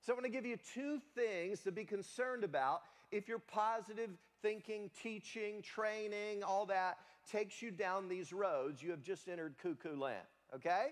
So, 0.00 0.12
I'm 0.12 0.18
going 0.20 0.30
to 0.30 0.36
give 0.36 0.46
you 0.46 0.56
two 0.72 1.00
things 1.14 1.60
to 1.60 1.72
be 1.72 1.84
concerned 1.84 2.44
about 2.44 2.82
if 3.10 3.28
your 3.28 3.38
positive 3.38 4.10
thinking, 4.42 4.90
teaching, 5.02 5.62
training, 5.62 6.42
all 6.42 6.66
that 6.66 6.98
takes 7.30 7.60
you 7.62 7.70
down 7.70 8.08
these 8.08 8.32
roads. 8.32 8.82
You 8.82 8.90
have 8.90 9.02
just 9.02 9.28
entered 9.28 9.56
cuckoo 9.60 9.96
land, 9.96 10.26
okay? 10.54 10.88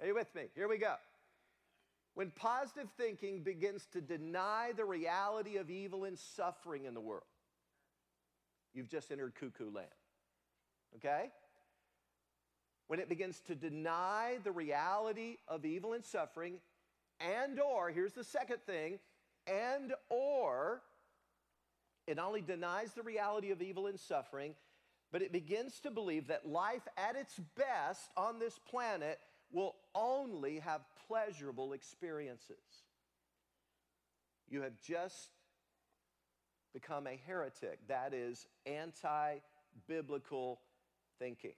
Are 0.00 0.06
you 0.06 0.14
with 0.14 0.34
me? 0.34 0.44
Here 0.54 0.68
we 0.68 0.78
go. 0.78 0.94
When 2.14 2.30
positive 2.30 2.88
thinking 2.96 3.42
begins 3.42 3.86
to 3.92 4.00
deny 4.00 4.72
the 4.76 4.84
reality 4.84 5.56
of 5.56 5.70
evil 5.70 6.04
and 6.04 6.18
suffering 6.18 6.84
in 6.84 6.94
the 6.94 7.00
world, 7.00 7.24
you've 8.72 8.88
just 8.88 9.10
entered 9.10 9.34
cuckoo 9.34 9.70
land. 9.70 9.88
Okay? 10.96 11.30
When 12.86 13.00
it 13.00 13.08
begins 13.08 13.40
to 13.46 13.54
deny 13.54 14.38
the 14.44 14.52
reality 14.52 15.38
of 15.48 15.64
evil 15.64 15.94
and 15.94 16.04
suffering, 16.04 16.58
and 17.18 17.58
or, 17.58 17.90
here's 17.90 18.12
the 18.12 18.24
second 18.24 18.58
thing, 18.66 18.98
and 19.46 19.92
or 20.08 20.82
it 22.06 22.16
not 22.16 22.26
only 22.26 22.42
denies 22.42 22.92
the 22.92 23.02
reality 23.02 23.50
of 23.50 23.62
evil 23.62 23.86
and 23.86 23.98
suffering, 23.98 24.54
but 25.12 25.22
it 25.22 25.32
begins 25.32 25.80
to 25.80 25.90
believe 25.90 26.26
that 26.26 26.46
life 26.46 26.86
at 26.96 27.16
its 27.16 27.38
best 27.56 28.10
on 28.16 28.38
this 28.38 28.58
planet 28.58 29.18
will 29.52 29.74
only 29.94 30.58
have 30.58 30.80
pleasurable 31.06 31.72
experiences. 31.72 32.56
You 34.48 34.62
have 34.62 34.80
just 34.80 35.30
become 36.72 37.06
a 37.06 37.18
heretic. 37.26 37.78
That 37.88 38.12
is 38.12 38.46
anti 38.66 39.36
biblical 39.86 40.60
thinking. 41.18 41.54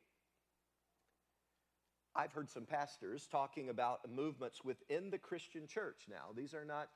I've 2.15 2.33
heard 2.33 2.49
some 2.49 2.65
pastors 2.65 3.27
talking 3.31 3.69
about 3.69 4.01
movements 4.11 4.65
within 4.65 5.11
the 5.11 5.19
Christian 5.19 5.67
church 5.67 6.03
now. 6.09 6.33
These 6.35 6.55
are 6.55 6.65
not 6.65 6.89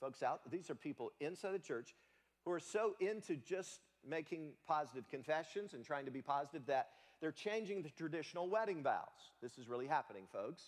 folks 0.00 0.22
out, 0.22 0.40
these 0.50 0.70
are 0.70 0.74
people 0.74 1.12
inside 1.20 1.52
the 1.52 1.58
church 1.58 1.94
who 2.44 2.52
are 2.52 2.60
so 2.60 2.94
into 3.00 3.36
just 3.36 3.80
making 4.08 4.52
positive 4.66 5.08
confessions 5.08 5.74
and 5.74 5.84
trying 5.84 6.04
to 6.06 6.10
be 6.10 6.22
positive 6.22 6.66
that 6.66 6.88
they're 7.20 7.32
changing 7.32 7.82
the 7.82 7.90
traditional 7.90 8.48
wedding 8.48 8.82
vows. 8.82 9.32
This 9.42 9.58
is 9.58 9.68
really 9.68 9.86
happening, 9.86 10.24
folks, 10.32 10.62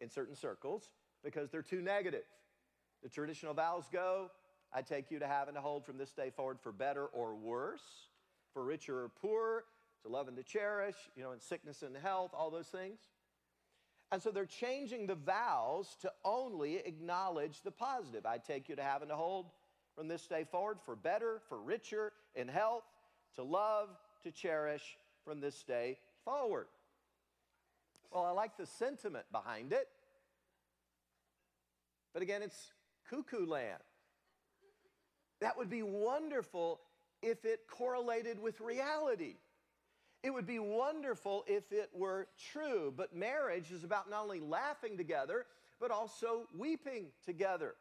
in 0.00 0.08
certain 0.08 0.34
circles 0.34 0.90
because 1.22 1.50
they're 1.50 1.62
too 1.62 1.82
negative. 1.82 2.24
The 3.02 3.08
traditional 3.08 3.52
vows 3.52 3.84
go 3.92 4.30
I 4.72 4.82
take 4.82 5.10
you 5.10 5.18
to 5.18 5.26
have 5.26 5.48
and 5.48 5.56
to 5.56 5.60
hold 5.60 5.84
from 5.84 5.98
this 5.98 6.12
day 6.12 6.30
forward 6.30 6.60
for 6.60 6.72
better 6.72 7.06
or 7.06 7.34
worse, 7.34 7.82
for 8.52 8.64
richer 8.64 9.02
or 9.02 9.08
poorer, 9.08 9.64
to 10.02 10.08
love 10.08 10.28
and 10.28 10.36
to 10.36 10.42
cherish, 10.42 10.94
you 11.16 11.22
know, 11.22 11.32
in 11.32 11.40
sickness 11.40 11.82
and 11.82 11.96
health, 11.96 12.30
all 12.34 12.50
those 12.50 12.68
things. 12.68 13.00
And 14.12 14.22
so 14.22 14.30
they're 14.30 14.46
changing 14.46 15.06
the 15.06 15.14
vows 15.14 15.96
to 16.02 16.12
only 16.24 16.76
acknowledge 16.76 17.62
the 17.62 17.70
positive. 17.70 18.26
I 18.26 18.38
take 18.38 18.68
you 18.68 18.76
to 18.76 18.82
have 18.82 19.02
and 19.02 19.10
to 19.10 19.16
hold 19.16 19.46
from 20.00 20.08
this 20.08 20.26
day 20.26 20.46
forward 20.50 20.78
for 20.86 20.96
better, 20.96 21.42
for 21.50 21.60
richer, 21.60 22.14
in 22.34 22.48
health, 22.48 22.84
to 23.36 23.42
love, 23.42 23.90
to 24.22 24.30
cherish, 24.30 24.96
from 25.26 25.42
this 25.42 25.62
day 25.62 25.98
forward. 26.24 26.68
Well, 28.10 28.24
I 28.24 28.30
like 28.30 28.56
the 28.56 28.64
sentiment 28.64 29.26
behind 29.30 29.74
it. 29.74 29.88
But 32.14 32.22
again, 32.22 32.40
it's 32.40 32.72
cuckoo 33.10 33.44
land. 33.44 33.82
That 35.42 35.58
would 35.58 35.68
be 35.68 35.82
wonderful 35.82 36.80
if 37.20 37.44
it 37.44 37.66
correlated 37.68 38.40
with 38.40 38.58
reality. 38.62 39.34
It 40.22 40.30
would 40.30 40.46
be 40.46 40.60
wonderful 40.60 41.44
if 41.46 41.72
it 41.72 41.90
were 41.92 42.26
true. 42.54 42.90
But 42.96 43.14
marriage 43.14 43.70
is 43.70 43.84
about 43.84 44.08
not 44.08 44.22
only 44.22 44.40
laughing 44.40 44.96
together, 44.96 45.44
but 45.78 45.90
also 45.90 46.48
weeping 46.56 47.08
together. 47.26 47.74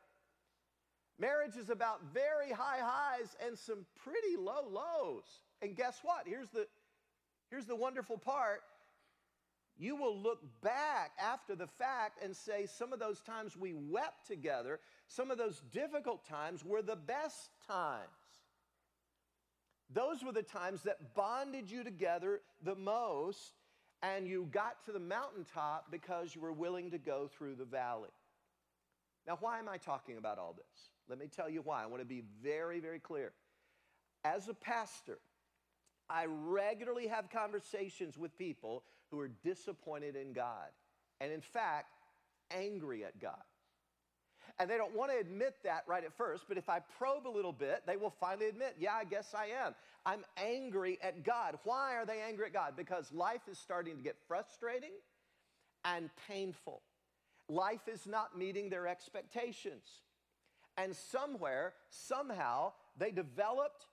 Marriage 1.19 1.57
is 1.57 1.69
about 1.69 2.01
very 2.13 2.51
high 2.51 2.79
highs 2.79 3.35
and 3.45 3.57
some 3.57 3.85
pretty 4.03 4.37
low 4.37 4.67
lows. 4.71 5.23
And 5.61 5.75
guess 5.75 5.99
what? 6.03 6.23
Here's 6.25 6.49
the, 6.49 6.65
Here's 7.49 7.65
the 7.65 7.75
wonderful 7.75 8.17
part 8.17 8.61
you 9.81 9.95
will 9.95 10.17
look 10.17 10.41
back 10.61 11.11
after 11.17 11.55
the 11.55 11.65
fact 11.65 12.21
and 12.21 12.35
say, 12.35 12.65
some 12.65 12.91
of 12.91 12.99
those 12.99 13.21
times 13.21 13.55
we 13.55 13.73
wept 13.73 14.27
together, 14.27 14.81
some 15.07 15.31
of 15.31 15.37
those 15.37 15.61
difficult 15.71 16.27
times 16.27 16.65
were 16.65 16.81
the 16.81 16.97
best 16.97 17.51
times. 17.65 18.03
Those 19.89 20.21
were 20.21 20.33
the 20.33 20.43
times 20.43 20.83
that 20.83 21.15
bonded 21.15 21.71
you 21.71 21.85
together 21.85 22.41
the 22.61 22.75
most, 22.75 23.53
and 24.03 24.27
you 24.27 24.49
got 24.51 24.83
to 24.85 24.91
the 24.91 24.99
mountaintop 24.99 25.89
because 25.89 26.35
you 26.35 26.41
were 26.41 26.51
willing 26.51 26.91
to 26.91 26.97
go 26.97 27.29
through 27.29 27.55
the 27.55 27.63
valley. 27.63 28.09
Now, 29.25 29.37
why 29.39 29.59
am 29.59 29.69
I 29.69 29.77
talking 29.77 30.17
about 30.17 30.37
all 30.37 30.53
this? 30.57 30.89
Let 31.09 31.19
me 31.19 31.27
tell 31.27 31.49
you 31.49 31.61
why. 31.61 31.83
I 31.83 31.87
want 31.87 32.01
to 32.01 32.07
be 32.07 32.23
very, 32.43 32.79
very 32.79 32.99
clear. 32.99 33.31
As 34.23 34.47
a 34.47 34.53
pastor, 34.53 35.17
I 36.09 36.25
regularly 36.27 37.07
have 37.07 37.29
conversations 37.29 38.17
with 38.17 38.37
people 38.37 38.83
who 39.11 39.19
are 39.19 39.29
disappointed 39.43 40.15
in 40.15 40.33
God 40.33 40.69
and, 41.19 41.31
in 41.31 41.41
fact, 41.41 41.87
angry 42.51 43.03
at 43.03 43.19
God. 43.19 43.41
And 44.59 44.69
they 44.69 44.77
don't 44.77 44.95
want 44.95 45.11
to 45.11 45.17
admit 45.17 45.55
that 45.63 45.83
right 45.87 46.03
at 46.03 46.13
first, 46.13 46.45
but 46.47 46.57
if 46.57 46.69
I 46.69 46.79
probe 46.97 47.27
a 47.27 47.29
little 47.29 47.53
bit, 47.53 47.83
they 47.87 47.95
will 47.95 48.13
finally 48.19 48.47
admit, 48.47 48.75
yeah, 48.79 48.93
I 48.93 49.05
guess 49.05 49.33
I 49.33 49.47
am. 49.65 49.73
I'm 50.05 50.25
angry 50.37 50.97
at 51.01 51.23
God. 51.23 51.59
Why 51.63 51.95
are 51.95 52.05
they 52.05 52.19
angry 52.21 52.47
at 52.47 52.53
God? 52.53 52.73
Because 52.75 53.11
life 53.11 53.41
is 53.49 53.57
starting 53.57 53.95
to 53.95 54.03
get 54.03 54.17
frustrating 54.27 54.91
and 55.85 56.09
painful. 56.27 56.81
Life 57.47 57.87
is 57.87 58.05
not 58.05 58.37
meeting 58.37 58.69
their 58.69 58.87
expectations. 58.87 59.83
And 60.79 60.95
somewhere, 60.95 61.73
somehow, 61.89 62.71
they 62.97 63.11
developed 63.11 63.85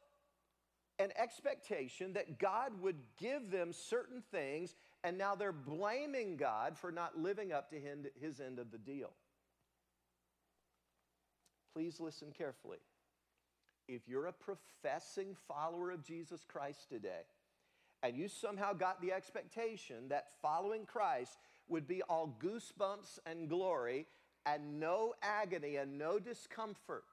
an 1.01 1.11
expectation 1.17 2.13
that 2.13 2.39
God 2.39 2.81
would 2.81 2.97
give 3.19 3.51
them 3.51 3.73
certain 3.73 4.23
things, 4.31 4.77
and 5.03 5.19
now 5.19 5.35
they're 5.35 5.53
blaming 5.53 6.37
God 6.37 6.79
for 6.79 6.93
not 6.93 7.19
living 7.19 7.53
up 7.53 7.71
to 7.71 7.77
his 8.21 8.41
end 8.41 8.61
of 8.61 8.71
the 8.71 8.79
deal. 8.79 9.11
Please 11.75 11.99
listen 11.99 12.29
carefully. 12.31 12.79
If 13.89 14.03
you're 14.07 14.27
a 14.27 14.33
professing 14.33 15.37
follower 15.49 15.91
of 15.91 16.05
Jesus 16.05 16.45
Christ 16.47 16.89
today, 16.89 17.23
and 18.03 18.17
you 18.17 18.29
somehow 18.29 18.73
got 18.73 19.03
the 19.03 19.13
expectation 19.13 20.09
that 20.09 20.29
following 20.41 20.87
Christ 20.87 21.39
would 21.69 21.89
be 21.89 22.03
all 22.03 22.37
goosebumps 22.41 23.19
and 23.27 23.49
glory 23.49 24.07
and 24.47 24.81
no 24.81 25.15
agony 25.23 25.77
and 25.77 25.99
no 25.99 26.19
discomfort, 26.19 27.05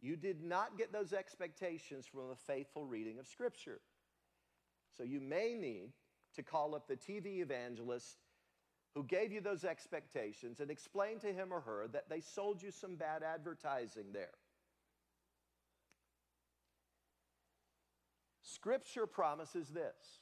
you 0.00 0.14
did 0.14 0.42
not 0.42 0.78
get 0.78 0.92
those 0.92 1.12
expectations 1.12 2.06
from 2.06 2.30
a 2.30 2.36
faithful 2.36 2.86
reading 2.86 3.18
of 3.18 3.26
Scripture. 3.26 3.80
So 4.96 5.02
you 5.02 5.20
may 5.20 5.54
need 5.54 5.90
to 6.36 6.42
call 6.42 6.74
up 6.74 6.86
the 6.86 6.96
TV 6.96 7.40
evangelist 7.40 8.18
who 8.94 9.02
gave 9.04 9.32
you 9.32 9.40
those 9.40 9.64
expectations 9.64 10.60
and 10.60 10.70
explain 10.70 11.18
to 11.20 11.32
him 11.32 11.48
or 11.52 11.60
her 11.60 11.88
that 11.92 12.08
they 12.08 12.20
sold 12.20 12.62
you 12.62 12.70
some 12.70 12.96
bad 12.96 13.22
advertising 13.22 14.06
there. 14.12 14.34
Scripture 18.42 19.06
promises 19.06 19.68
this 19.68 20.20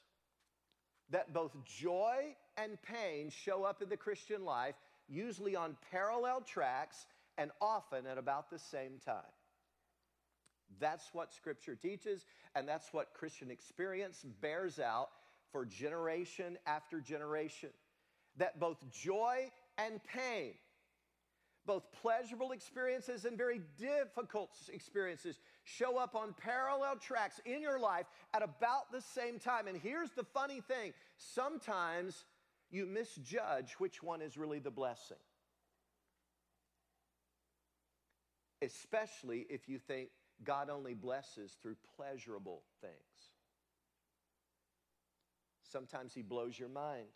that 1.10 1.32
both 1.32 1.56
joy 1.64 2.34
and 2.56 2.76
pain 2.82 3.30
show 3.30 3.64
up 3.64 3.80
in 3.80 3.88
the 3.88 3.96
Christian 3.96 4.44
life, 4.44 4.74
usually 5.08 5.56
on 5.56 5.76
parallel 5.90 6.40
tracks 6.40 7.06
and 7.38 7.50
often 7.60 8.06
at 8.06 8.18
about 8.18 8.50
the 8.50 8.58
same 8.58 8.98
time. 9.04 9.22
That's 10.80 11.10
what 11.12 11.32
Scripture 11.32 11.76
teaches, 11.76 12.26
and 12.54 12.68
that's 12.68 12.92
what 12.92 13.14
Christian 13.14 13.50
experience 13.50 14.24
bears 14.40 14.78
out 14.78 15.10
for 15.52 15.64
generation 15.64 16.58
after 16.66 17.00
generation. 17.00 17.70
That 18.36 18.58
both 18.60 18.84
joy 18.90 19.50
and 19.78 20.00
pain, 20.04 20.54
both 21.66 21.84
pleasurable 21.92 22.52
experiences 22.52 23.24
and 23.24 23.38
very 23.38 23.60
difficult 23.78 24.50
experiences, 24.72 25.38
show 25.64 25.98
up 25.98 26.14
on 26.14 26.34
parallel 26.38 26.96
tracks 26.96 27.40
in 27.44 27.62
your 27.62 27.78
life 27.78 28.06
at 28.34 28.42
about 28.42 28.92
the 28.92 29.00
same 29.00 29.38
time. 29.38 29.66
And 29.66 29.76
here's 29.76 30.10
the 30.10 30.24
funny 30.24 30.60
thing 30.60 30.92
sometimes 31.16 32.24
you 32.70 32.86
misjudge 32.86 33.72
which 33.78 34.02
one 34.02 34.22
is 34.22 34.36
really 34.36 34.58
the 34.58 34.70
blessing. 34.70 35.16
Especially 38.62 39.46
if 39.48 39.68
you 39.68 39.78
think 39.78 40.08
God 40.44 40.70
only 40.70 40.94
blesses 40.94 41.56
through 41.62 41.76
pleasurable 41.96 42.62
things. 42.80 42.92
Sometimes 45.70 46.14
He 46.14 46.22
blows 46.22 46.58
your 46.58 46.68
mind 46.68 47.06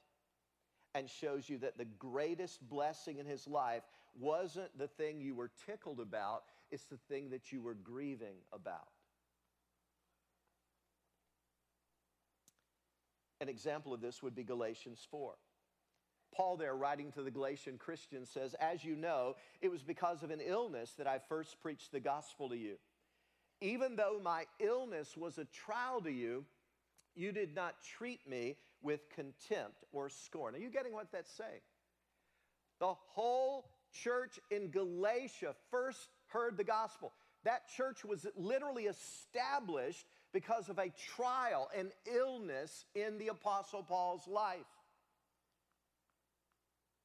and 0.95 1.09
shows 1.09 1.49
you 1.49 1.59
that 1.59 1.79
the 1.79 1.85
greatest 1.85 2.67
blessing 2.69 3.19
in 3.19 3.27
His 3.27 3.47
life 3.47 3.83
wasn't 4.19 4.77
the 4.77 4.89
thing 4.89 5.21
you 5.21 5.35
were 5.35 5.51
tickled 5.67 6.01
about, 6.01 6.43
it's 6.71 6.85
the 6.85 6.99
thing 7.09 7.31
that 7.31 7.53
you 7.53 7.63
were 7.63 7.75
grieving 7.75 8.37
about. 8.53 8.89
An 13.41 13.49
example 13.49 13.95
of 13.95 14.01
this 14.01 14.23
would 14.23 14.35
be 14.35 14.43
Galatians 14.43 15.07
4. 15.11 15.35
Paul, 16.35 16.57
there 16.57 16.77
writing 16.77 17.11
to 17.13 17.23
the 17.23 17.31
Galatian 17.31 17.79
Christians, 17.79 18.31
says, 18.31 18.55
As 18.61 18.85
you 18.85 18.95
know, 18.95 19.37
it 19.61 19.71
was 19.71 19.83
because 19.83 20.23
of 20.23 20.31
an 20.31 20.41
illness 20.41 20.93
that 20.99 21.07
I 21.07 21.19
first 21.29 21.61
preached 21.61 21.91
the 21.91 22.01
gospel 22.01 22.49
to 22.51 22.57
you. 22.57 22.77
Even 23.61 23.97
though 23.97 24.21
my 24.23 24.45
illness 24.59 25.17
was 25.17 25.39
a 25.39 25.45
trial 25.47 26.01
to 26.03 26.11
you, 26.11 26.45
you 27.15 27.33
did 27.33 27.55
not 27.55 27.75
treat 27.83 28.27
me 28.29 28.57
with 28.83 29.11
contempt 29.11 29.85
or 29.93 30.09
scorn. 30.09 30.55
Are 30.55 30.59
you 30.59 30.71
getting 30.71 30.93
what 30.93 31.11
that's 31.13 31.33
saying? 31.33 31.61
The 32.79 32.95
whole 32.95 33.69
church 33.93 34.39
in 34.51 34.71
Galatia 34.71 35.55
first 35.71 36.09
heard 36.29 36.57
the 36.57 36.65
gospel. 36.65 37.13
That 37.45 37.69
church 37.77 38.05
was 38.05 38.27
literally 38.37 38.85
established 38.85 40.07
because 40.33 40.69
of 40.69 40.79
a 40.79 40.93
trial, 41.15 41.69
an 41.77 41.91
illness 42.13 42.85
in 42.95 43.19
the 43.19 43.29
Apostle 43.29 43.83
Paul's 43.83 44.27
life. 44.27 44.59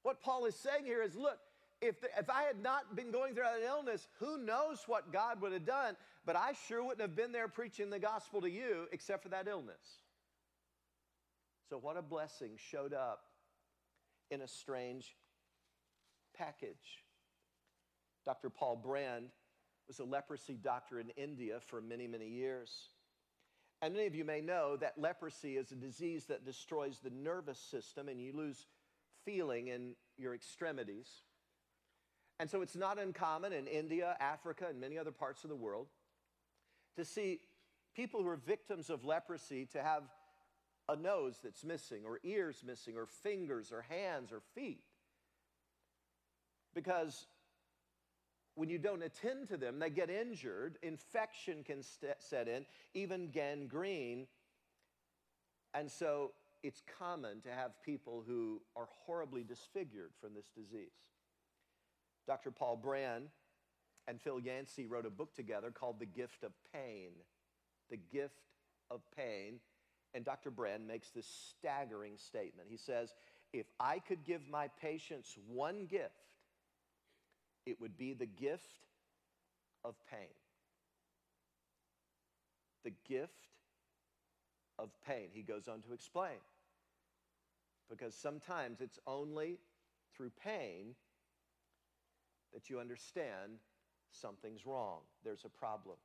What 0.04 0.22
Paul 0.22 0.46
is 0.46 0.56
saying 0.56 0.86
here 0.86 1.02
is 1.02 1.16
look, 1.16 1.40
if, 1.82 2.00
the, 2.02 2.08
if 2.18 2.30
I 2.30 2.44
had 2.44 2.62
not 2.62 2.96
been 2.96 3.12
going 3.12 3.34
through 3.34 3.44
that 3.44 3.66
illness, 3.66 4.08
who 4.20 4.38
knows 4.38 4.84
what 4.88 5.12
God 5.12 5.42
would 5.42 5.52
have 5.52 5.66
done, 5.66 5.96
but 6.26 6.36
I 6.36 6.54
sure 6.68 6.84
wouldn't 6.84 7.02
have 7.02 7.16
been 7.16 7.32
there 7.32 7.48
preaching 7.48 7.90
the 7.90 8.00
gospel 8.00 8.42
to 8.42 8.50
you 8.50 8.88
except 8.92 9.24
for 9.24 9.30
that 9.30 9.48
illness. 9.48 10.00
So, 11.70 11.78
what 11.78 11.98
a 11.98 12.02
blessing 12.02 12.52
showed 12.58 12.94
up 12.94 13.24
in 14.30 14.42
a 14.42 14.48
strange 14.48 15.16
package. 16.38 17.04
Dr. 18.26 18.50
Paul 18.50 18.76
Brand 18.76 19.30
was 19.88 20.00
a 20.00 20.04
leprosy 20.04 20.58
doctor 20.62 21.00
in 21.00 21.10
India 21.12 21.60
for 21.60 21.82
many, 21.82 22.08
many 22.08 22.28
years. 22.28 22.90
And 23.86 23.94
many 23.94 24.08
of 24.08 24.16
you 24.16 24.26
may 24.26 24.42
know 24.42 24.78
that 24.78 24.98
leprosy 24.98 25.58
is 25.58 25.72
a 25.72 25.76
disease 25.76 26.26
that 26.26 26.44
destroys 26.44 26.98
the 27.04 27.12
nervous 27.12 27.60
system 27.60 28.10
and 28.10 28.20
you 28.20 28.34
lose 28.34 28.66
feeling 29.26 29.68
in 29.68 29.94
your 30.18 30.34
extremities. 30.34 31.08
And 32.40 32.50
so 32.50 32.64
it's 32.64 32.76
not 32.76 32.98
uncommon 32.98 33.54
in 33.54 33.68
India, 33.68 34.18
Africa, 34.20 34.66
and 34.68 34.82
many 34.82 34.98
other 34.98 35.12
parts 35.12 35.44
of 35.44 35.52
the 35.52 35.56
world 35.56 35.86
to 36.96 37.06
see 37.06 37.42
people 37.96 38.24
who 38.24 38.28
are 38.28 38.38
victims 38.38 38.90
of 38.90 39.06
leprosy 39.06 39.68
to 39.74 39.84
have 39.84 40.02
a 40.90 40.96
nose 40.96 41.36
that's 41.44 41.64
missing, 41.64 42.06
or 42.08 42.20
ears 42.24 42.64
missing, 42.66 42.96
or 42.98 43.06
fingers, 43.06 43.72
or 43.72 43.84
hands, 43.84 44.32
or 44.32 44.42
feet. 44.56 44.82
Because 46.74 47.28
when 48.56 48.70
you 48.70 48.78
don't 48.78 49.04
attend 49.04 49.50
to 49.50 49.58
them, 49.58 49.80
they 49.80 49.90
get 49.90 50.10
injured, 50.10 50.78
infection 50.82 51.64
can 51.64 51.84
st- 51.84 52.16
set 52.20 52.48
in, 52.48 52.66
even 52.94 53.30
gangrene. 53.30 54.28
And 55.74 55.92
so 55.92 56.32
it's 56.64 56.82
common 56.98 57.42
to 57.42 57.50
have 57.52 57.72
people 57.84 58.24
who 58.26 58.62
are 58.76 58.88
horribly 59.06 59.44
disfigured 59.44 60.12
from 60.20 60.34
this 60.34 60.50
disease. 60.56 60.94
Dr. 62.28 62.50
Paul 62.50 62.78
Brand 62.78 63.28
and 64.08 64.22
Phil 64.22 64.40
Yancey 64.40 64.86
wrote 64.86 65.06
a 65.06 65.10
book 65.10 65.36
together 65.36 65.70
called 65.70 66.00
The 66.00 66.06
Gift 66.06 66.44
of 66.44 66.54
Pain. 66.74 67.12
The 67.90 67.98
Gift 67.98 68.40
of 68.90 69.02
Pain. 69.16 69.60
And 70.14 70.24
Dr. 70.24 70.50
Brand 70.50 70.88
makes 70.88 71.10
this 71.10 71.28
staggering 71.28 72.14
statement. 72.18 72.70
He 72.72 72.78
says, 72.78 73.14
If 73.52 73.66
I 73.80 74.00
could 74.00 74.24
give 74.24 74.48
my 74.50 74.70
patients 74.80 75.38
one 75.48 75.88
gift, 75.88 76.25
it 77.66 77.80
would 77.82 77.98
be 77.98 78.14
the 78.14 78.26
gift 78.26 78.86
of 79.84 79.96
pain. 80.10 80.28
The 82.84 82.94
gift 83.08 83.50
of 84.78 84.90
pain. 85.08 85.30
He 85.32 85.42
goes 85.42 85.68
on 85.68 85.82
to 85.82 85.94
explain. 85.94 86.38
Because 87.90 88.16
sometimes 88.16 88.82
it's 88.82 89.00
only 89.06 89.60
through 90.16 90.32
pain 90.44 90.96
that 92.54 92.70
you 92.70 92.80
understand 92.80 93.60
something's 94.12 94.66
wrong. 94.66 95.00
There's 95.24 95.46
a 95.46 95.50
problem. 95.50 95.98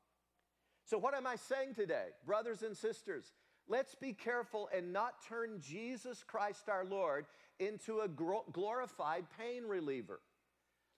So, 0.85 0.99
what 0.99 1.14
am 1.14 1.27
I 1.27 1.37
saying 1.37 1.75
today? 1.75 2.09
Brothers 2.27 2.62
and 2.62 2.77
sisters, 2.77 3.33
let's 3.68 3.94
be 3.94 4.12
careful 4.12 4.68
and 4.77 4.92
not 4.92 5.14
turn 5.29 5.61
Jesus 5.61 6.25
Christ 6.27 6.68
our 6.68 6.85
Lord 6.85 7.27
into 7.59 8.01
a 8.01 8.09
glorified 8.09 9.27
pain 9.38 9.64
reliever, 9.64 10.20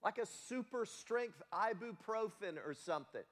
like 0.05 0.19
a 0.19 0.27
super 0.27 0.85
strength 0.85 1.43
ibuprofen 1.53 2.57
or 2.67 2.75
something, 2.75 3.23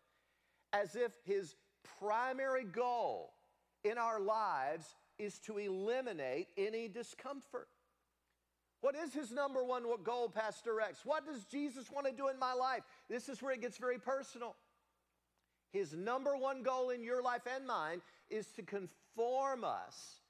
as 0.73 0.95
if 0.95 1.13
his 1.25 1.55
primary 1.99 2.65
goal 2.65 3.33
in 3.85 3.99
our 3.99 4.21
lives 4.21 4.95
is 5.19 5.39
to 5.41 5.59
eliminate 5.59 6.49
any 6.57 6.89
discomfort. 6.89 7.69
What 8.81 8.95
is 8.95 9.13
his 9.13 9.31
number 9.31 9.63
one 9.63 9.85
goal, 10.05 10.29
Pastor 10.29 10.75
Rex? 10.75 11.01
What 11.05 11.27
does 11.27 11.45
Jesus 11.45 11.91
want 11.91 12.07
to 12.07 12.13
do 12.13 12.29
in 12.29 12.39
my 12.39 12.55
life? 12.55 12.83
This 13.09 13.29
is 13.29 13.43
where 13.43 13.53
it 13.53 13.61
gets 13.61 13.77
very 13.77 13.99
personal. 13.99 14.57
His 15.73 15.95
number 15.95 16.37
one 16.37 16.63
goal 16.63 16.91
in 16.91 17.05
your 17.05 17.23
life 17.23 17.43
and 17.55 17.67
mine 17.67 18.01
is 18.31 18.47
to 18.57 18.63
conform 18.63 19.65
us 19.65 20.21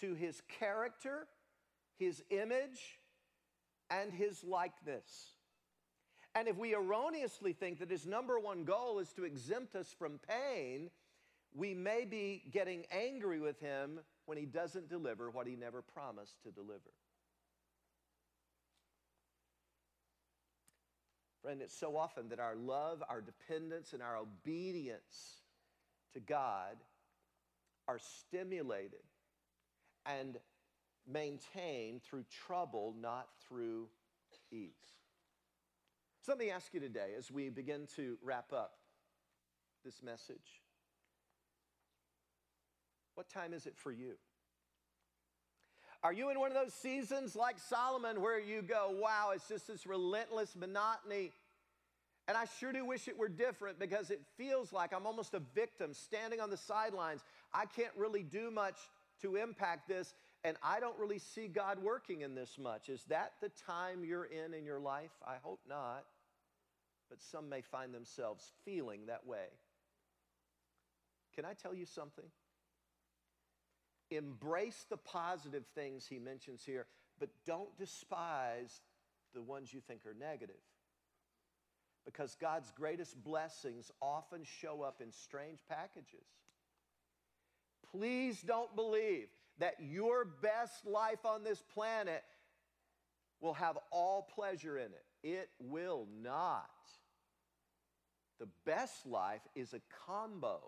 to 0.00 0.14
his 0.14 0.40
character, 0.58 1.26
his 1.98 2.22
image, 2.30 2.98
and 3.90 4.12
his 4.12 4.42
likeness. 4.42 5.35
And 6.36 6.48
if 6.48 6.58
we 6.58 6.74
erroneously 6.74 7.54
think 7.54 7.78
that 7.78 7.90
his 7.90 8.04
number 8.04 8.38
one 8.38 8.64
goal 8.64 8.98
is 8.98 9.10
to 9.14 9.24
exempt 9.24 9.74
us 9.74 9.94
from 9.98 10.20
pain, 10.28 10.90
we 11.54 11.72
may 11.72 12.04
be 12.04 12.42
getting 12.52 12.84
angry 12.90 13.40
with 13.40 13.58
him 13.58 14.00
when 14.26 14.36
he 14.36 14.44
doesn't 14.44 14.90
deliver 14.90 15.30
what 15.30 15.46
he 15.46 15.56
never 15.56 15.80
promised 15.80 16.42
to 16.42 16.50
deliver. 16.50 16.92
Friend, 21.40 21.62
it's 21.62 21.78
so 21.78 21.96
often 21.96 22.28
that 22.28 22.38
our 22.38 22.54
love, 22.54 23.02
our 23.08 23.22
dependence, 23.22 23.94
and 23.94 24.02
our 24.02 24.18
obedience 24.18 25.40
to 26.12 26.20
God 26.20 26.76
are 27.88 27.98
stimulated 27.98 29.00
and 30.04 30.36
maintained 31.10 32.02
through 32.02 32.26
trouble, 32.46 32.94
not 33.00 33.28
through 33.48 33.88
ease. 34.52 34.96
So 36.26 36.32
let 36.32 36.40
me 36.40 36.50
ask 36.50 36.74
you 36.74 36.80
today 36.80 37.10
as 37.16 37.30
we 37.30 37.50
begin 37.50 37.86
to 37.94 38.18
wrap 38.20 38.52
up 38.52 38.72
this 39.84 40.02
message 40.02 40.60
what 43.14 43.28
time 43.28 43.54
is 43.54 43.64
it 43.64 43.74
for 43.76 43.92
you? 43.92 44.14
Are 46.02 46.12
you 46.12 46.30
in 46.30 46.40
one 46.40 46.50
of 46.50 46.56
those 46.56 46.74
seasons 46.74 47.36
like 47.36 47.60
Solomon 47.60 48.20
where 48.20 48.40
you 48.40 48.60
go, 48.60 48.92
wow, 49.00 49.30
it's 49.36 49.46
just 49.46 49.68
this 49.68 49.86
relentless 49.86 50.56
monotony? 50.56 51.30
And 52.26 52.36
I 52.36 52.46
sure 52.58 52.72
do 52.72 52.84
wish 52.84 53.06
it 53.06 53.16
were 53.16 53.28
different 53.28 53.78
because 53.78 54.10
it 54.10 54.20
feels 54.36 54.72
like 54.72 54.92
I'm 54.92 55.06
almost 55.06 55.32
a 55.32 55.42
victim 55.54 55.94
standing 55.94 56.40
on 56.40 56.50
the 56.50 56.56
sidelines. 56.56 57.22
I 57.54 57.66
can't 57.66 57.94
really 57.96 58.24
do 58.24 58.50
much 58.50 58.78
to 59.22 59.36
impact 59.36 59.88
this, 59.88 60.12
and 60.42 60.56
I 60.60 60.80
don't 60.80 60.98
really 60.98 61.20
see 61.20 61.46
God 61.46 61.78
working 61.80 62.22
in 62.22 62.34
this 62.34 62.58
much. 62.58 62.88
Is 62.88 63.04
that 63.04 63.34
the 63.40 63.52
time 63.64 64.04
you're 64.04 64.24
in 64.24 64.54
in 64.54 64.64
your 64.64 64.80
life? 64.80 65.12
I 65.24 65.36
hope 65.40 65.60
not. 65.68 66.04
But 67.08 67.22
some 67.22 67.48
may 67.48 67.60
find 67.60 67.94
themselves 67.94 68.52
feeling 68.64 69.06
that 69.06 69.26
way. 69.26 69.46
Can 71.34 71.44
I 71.44 71.52
tell 71.52 71.74
you 71.74 71.86
something? 71.86 72.24
Embrace 74.10 74.86
the 74.88 74.96
positive 74.96 75.64
things 75.74 76.06
he 76.06 76.18
mentions 76.18 76.64
here, 76.64 76.86
but 77.18 77.28
don't 77.46 77.76
despise 77.76 78.80
the 79.34 79.42
ones 79.42 79.72
you 79.72 79.80
think 79.80 80.06
are 80.06 80.14
negative. 80.14 80.56
Because 82.04 82.36
God's 82.40 82.70
greatest 82.70 83.22
blessings 83.22 83.90
often 84.00 84.42
show 84.44 84.82
up 84.82 85.00
in 85.00 85.10
strange 85.10 85.58
packages. 85.68 86.26
Please 87.90 88.40
don't 88.42 88.74
believe 88.76 89.28
that 89.58 89.74
your 89.80 90.24
best 90.24 90.86
life 90.86 91.24
on 91.24 91.42
this 91.42 91.62
planet 91.74 92.22
will 93.40 93.54
have 93.54 93.78
all 93.90 94.28
pleasure 94.34 94.78
in 94.78 94.86
it. 94.86 95.05
It 95.22 95.50
will 95.58 96.06
not. 96.22 96.70
The 98.38 98.48
best 98.64 99.06
life 99.06 99.40
is 99.54 99.72
a 99.72 99.80
combo 100.06 100.60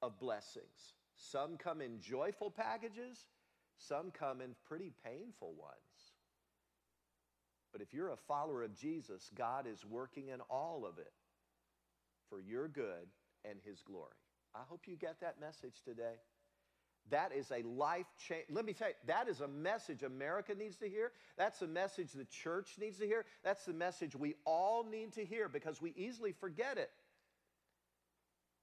of 0.00 0.18
blessings. 0.18 0.94
Some 1.16 1.56
come 1.56 1.80
in 1.80 2.00
joyful 2.00 2.50
packages, 2.50 3.26
some 3.78 4.10
come 4.10 4.40
in 4.40 4.56
pretty 4.66 4.92
painful 5.04 5.54
ones. 5.56 5.76
But 7.72 7.80
if 7.80 7.94
you're 7.94 8.10
a 8.10 8.16
follower 8.16 8.62
of 8.64 8.74
Jesus, 8.74 9.30
God 9.34 9.66
is 9.66 9.84
working 9.84 10.28
in 10.28 10.40
all 10.50 10.84
of 10.84 10.98
it 10.98 11.12
for 12.28 12.40
your 12.40 12.68
good 12.68 13.08
and 13.44 13.58
His 13.64 13.82
glory. 13.82 14.10
I 14.54 14.60
hope 14.68 14.82
you 14.86 14.96
get 14.96 15.20
that 15.20 15.40
message 15.40 15.82
today. 15.84 16.16
That 17.10 17.32
is 17.32 17.50
a 17.50 17.62
life 17.66 18.06
change. 18.26 18.44
Let 18.50 18.64
me 18.64 18.72
tell 18.72 18.88
you, 18.88 18.94
that 19.06 19.28
is 19.28 19.40
a 19.40 19.48
message 19.48 20.02
America 20.02 20.54
needs 20.54 20.76
to 20.78 20.88
hear. 20.88 21.12
That's 21.36 21.60
a 21.62 21.66
message 21.66 22.12
the 22.12 22.24
church 22.24 22.76
needs 22.80 22.98
to 22.98 23.06
hear. 23.06 23.24
That's 23.44 23.64
the 23.64 23.72
message 23.72 24.16
we 24.16 24.34
all 24.44 24.84
need 24.84 25.12
to 25.14 25.24
hear 25.24 25.48
because 25.48 25.82
we 25.82 25.92
easily 25.96 26.32
forget 26.32 26.78
it. 26.78 26.90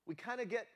We 0.08 0.16
kind 0.16 0.42
of 0.42 0.50
get 0.50 0.68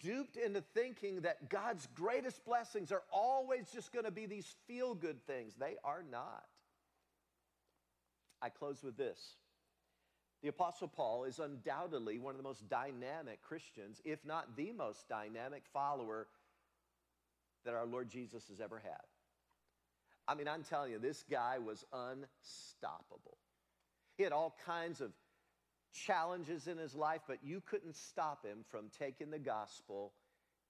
duped 0.00 0.36
into 0.36 0.62
thinking 0.74 1.22
that 1.22 1.50
God's 1.50 1.86
greatest 1.94 2.44
blessings 2.44 2.92
are 2.92 3.02
always 3.12 3.66
just 3.72 3.92
going 3.92 4.06
to 4.06 4.10
be 4.10 4.26
these 4.26 4.54
feel 4.66 4.94
good 4.94 5.26
things. 5.26 5.54
They 5.58 5.76
are 5.84 6.02
not. 6.10 6.44
I 8.40 8.48
close 8.48 8.82
with 8.82 8.96
this. 8.96 9.36
The 10.42 10.48
Apostle 10.48 10.88
Paul 10.88 11.24
is 11.24 11.38
undoubtedly 11.38 12.18
one 12.18 12.34
of 12.34 12.38
the 12.38 12.42
most 12.42 12.68
dynamic 12.68 13.42
Christians, 13.42 14.00
if 14.04 14.24
not 14.24 14.56
the 14.56 14.72
most 14.72 15.08
dynamic 15.08 15.62
follower 15.72 16.26
that 17.64 17.74
our 17.74 17.86
Lord 17.86 18.08
Jesus 18.08 18.44
has 18.48 18.60
ever 18.60 18.78
had. 18.78 19.00
I 20.28 20.34
mean, 20.34 20.48
I'm 20.48 20.62
telling 20.62 20.92
you, 20.92 20.98
this 20.98 21.24
guy 21.30 21.58
was 21.58 21.84
unstoppable. 21.92 23.38
He 24.16 24.22
had 24.22 24.32
all 24.32 24.56
kinds 24.66 25.00
of 25.00 25.12
challenges 25.92 26.68
in 26.68 26.78
his 26.78 26.94
life, 26.94 27.22
but 27.26 27.38
you 27.42 27.60
couldn't 27.60 27.96
stop 27.96 28.44
him 28.44 28.64
from 28.70 28.90
taking 28.98 29.30
the 29.30 29.38
gospel 29.38 30.12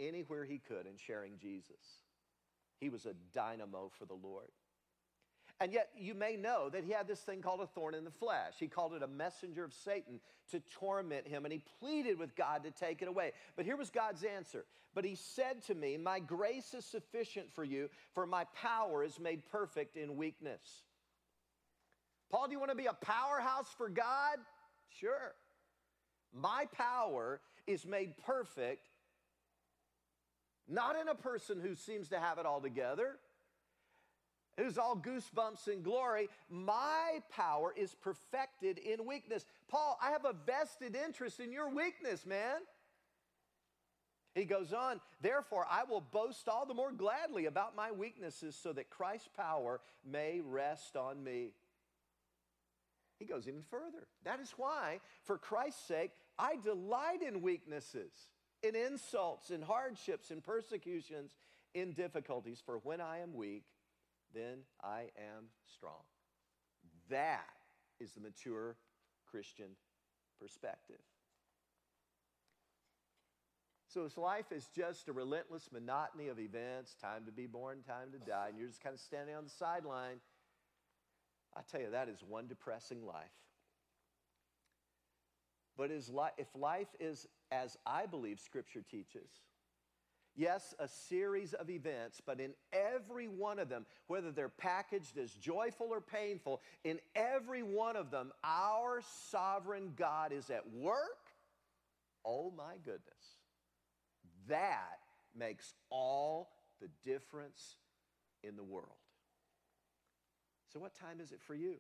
anywhere 0.00 0.44
he 0.44 0.58
could 0.58 0.86
and 0.86 0.98
sharing 0.98 1.38
Jesus. 1.38 2.02
He 2.80 2.88
was 2.88 3.06
a 3.06 3.14
dynamo 3.32 3.90
for 3.98 4.06
the 4.06 4.14
Lord. 4.14 4.50
And 5.62 5.72
yet, 5.72 5.90
you 5.96 6.14
may 6.14 6.34
know 6.34 6.68
that 6.70 6.82
he 6.82 6.90
had 6.90 7.06
this 7.06 7.20
thing 7.20 7.40
called 7.40 7.60
a 7.60 7.68
thorn 7.68 7.94
in 7.94 8.02
the 8.02 8.10
flesh. 8.10 8.54
He 8.58 8.66
called 8.66 8.94
it 8.94 9.02
a 9.04 9.06
messenger 9.06 9.62
of 9.62 9.72
Satan 9.72 10.18
to 10.50 10.58
torment 10.80 11.28
him, 11.28 11.44
and 11.44 11.52
he 11.52 11.62
pleaded 11.78 12.18
with 12.18 12.34
God 12.34 12.64
to 12.64 12.72
take 12.72 13.00
it 13.00 13.06
away. 13.06 13.30
But 13.54 13.64
here 13.64 13.76
was 13.76 13.88
God's 13.88 14.24
answer. 14.24 14.64
But 14.92 15.04
he 15.04 15.14
said 15.14 15.62
to 15.68 15.76
me, 15.76 15.96
My 15.96 16.18
grace 16.18 16.74
is 16.74 16.84
sufficient 16.84 17.52
for 17.54 17.62
you, 17.62 17.90
for 18.12 18.26
my 18.26 18.42
power 18.60 19.04
is 19.04 19.20
made 19.20 19.46
perfect 19.52 19.96
in 19.96 20.16
weakness. 20.16 20.82
Paul, 22.28 22.48
do 22.48 22.54
you 22.54 22.58
want 22.58 22.72
to 22.72 22.76
be 22.76 22.86
a 22.86 22.92
powerhouse 22.94 23.68
for 23.78 23.88
God? 23.88 24.38
Sure. 24.98 25.32
My 26.34 26.66
power 26.76 27.40
is 27.68 27.86
made 27.86 28.16
perfect 28.26 28.88
not 30.68 30.96
in 31.00 31.06
a 31.06 31.14
person 31.14 31.60
who 31.60 31.76
seems 31.76 32.08
to 32.08 32.18
have 32.18 32.38
it 32.38 32.46
all 32.46 32.60
together, 32.60 33.16
who's 34.56 34.78
all 34.78 34.96
goosebumps 34.96 35.68
and 35.68 35.82
glory. 35.82 36.28
My 36.50 37.20
power 37.30 37.72
is 37.76 37.94
perfected 37.94 38.78
in 38.78 39.06
weakness. 39.06 39.44
Paul, 39.68 39.98
I 40.02 40.10
have 40.10 40.24
a 40.24 40.34
vested 40.46 40.96
interest 40.96 41.40
in 41.40 41.52
your 41.52 41.70
weakness, 41.70 42.26
man. 42.26 42.60
He 44.34 44.44
goes 44.44 44.72
on, 44.72 45.00
therefore, 45.20 45.66
I 45.70 45.84
will 45.84 46.00
boast 46.00 46.48
all 46.48 46.64
the 46.64 46.72
more 46.72 46.92
gladly 46.92 47.46
about 47.46 47.76
my 47.76 47.92
weaknesses 47.92 48.58
so 48.60 48.72
that 48.72 48.88
Christ's 48.88 49.28
power 49.36 49.80
may 50.10 50.40
rest 50.40 50.96
on 50.96 51.22
me. 51.22 51.50
He 53.18 53.26
goes 53.26 53.46
even 53.46 53.62
further. 53.70 54.06
That 54.24 54.40
is 54.40 54.52
why, 54.56 55.00
for 55.24 55.36
Christ's 55.38 55.86
sake, 55.86 56.12
I 56.38 56.56
delight 56.56 57.22
in 57.22 57.42
weaknesses, 57.42 58.10
in 58.62 58.74
insults, 58.74 59.50
in 59.50 59.60
hardships, 59.62 60.30
in 60.30 60.40
persecutions, 60.40 61.32
in 61.74 61.92
difficulties. 61.92 62.62
For 62.64 62.78
when 62.78 63.00
I 63.00 63.18
am 63.18 63.34
weak, 63.34 63.64
then 64.34 64.58
I 64.82 65.10
am 65.16 65.46
strong. 65.66 66.02
That 67.10 67.44
is 68.00 68.12
the 68.12 68.20
mature 68.20 68.76
Christian 69.30 69.76
perspective. 70.40 71.00
So, 73.88 74.06
if 74.06 74.16
life 74.16 74.52
is 74.52 74.68
just 74.74 75.08
a 75.08 75.12
relentless 75.12 75.68
monotony 75.70 76.28
of 76.28 76.38
events, 76.38 76.94
time 76.94 77.26
to 77.26 77.32
be 77.32 77.46
born, 77.46 77.82
time 77.86 78.10
to 78.12 78.18
die, 78.18 78.48
and 78.48 78.58
you're 78.58 78.68
just 78.68 78.82
kind 78.82 78.94
of 78.94 79.00
standing 79.00 79.34
on 79.34 79.44
the 79.44 79.50
sideline, 79.50 80.16
I 81.54 81.60
tell 81.70 81.80
you, 81.80 81.90
that 81.90 82.08
is 82.08 82.22
one 82.26 82.46
depressing 82.46 83.04
life. 83.04 83.26
But 85.76 85.90
is 85.90 86.08
li- 86.08 86.30
if 86.38 86.48
life 86.54 86.88
is 86.98 87.26
as 87.50 87.76
I 87.86 88.06
believe 88.06 88.40
Scripture 88.40 88.82
teaches, 88.90 89.28
yes, 90.36 90.74
a 90.78 90.88
series 90.88 91.54
of 91.54 91.70
events, 91.70 92.20
but 92.24 92.40
in 92.40 92.52
every 92.72 93.28
one 93.28 93.58
of 93.58 93.68
them, 93.68 93.86
whether 94.06 94.32
they're 94.32 94.48
packaged 94.48 95.18
as 95.18 95.32
joyful 95.32 95.88
or 95.90 96.00
painful, 96.00 96.60
in 96.84 96.98
every 97.14 97.62
one 97.62 97.96
of 97.96 98.10
them, 98.10 98.32
our 98.44 99.00
sovereign 99.30 99.92
God 99.96 100.32
is 100.32 100.50
at 100.50 100.70
work. 100.72 101.30
Oh 102.24 102.52
my 102.56 102.74
goodness. 102.84 103.38
That 104.48 104.98
makes 105.36 105.74
all 105.90 106.50
the 106.80 106.88
difference 107.04 107.76
in 108.42 108.56
the 108.56 108.64
world. 108.64 108.88
So, 110.72 110.80
what 110.80 110.94
time 110.94 111.20
is 111.20 111.32
it 111.32 111.40
for 111.42 111.54
you? 111.54 111.76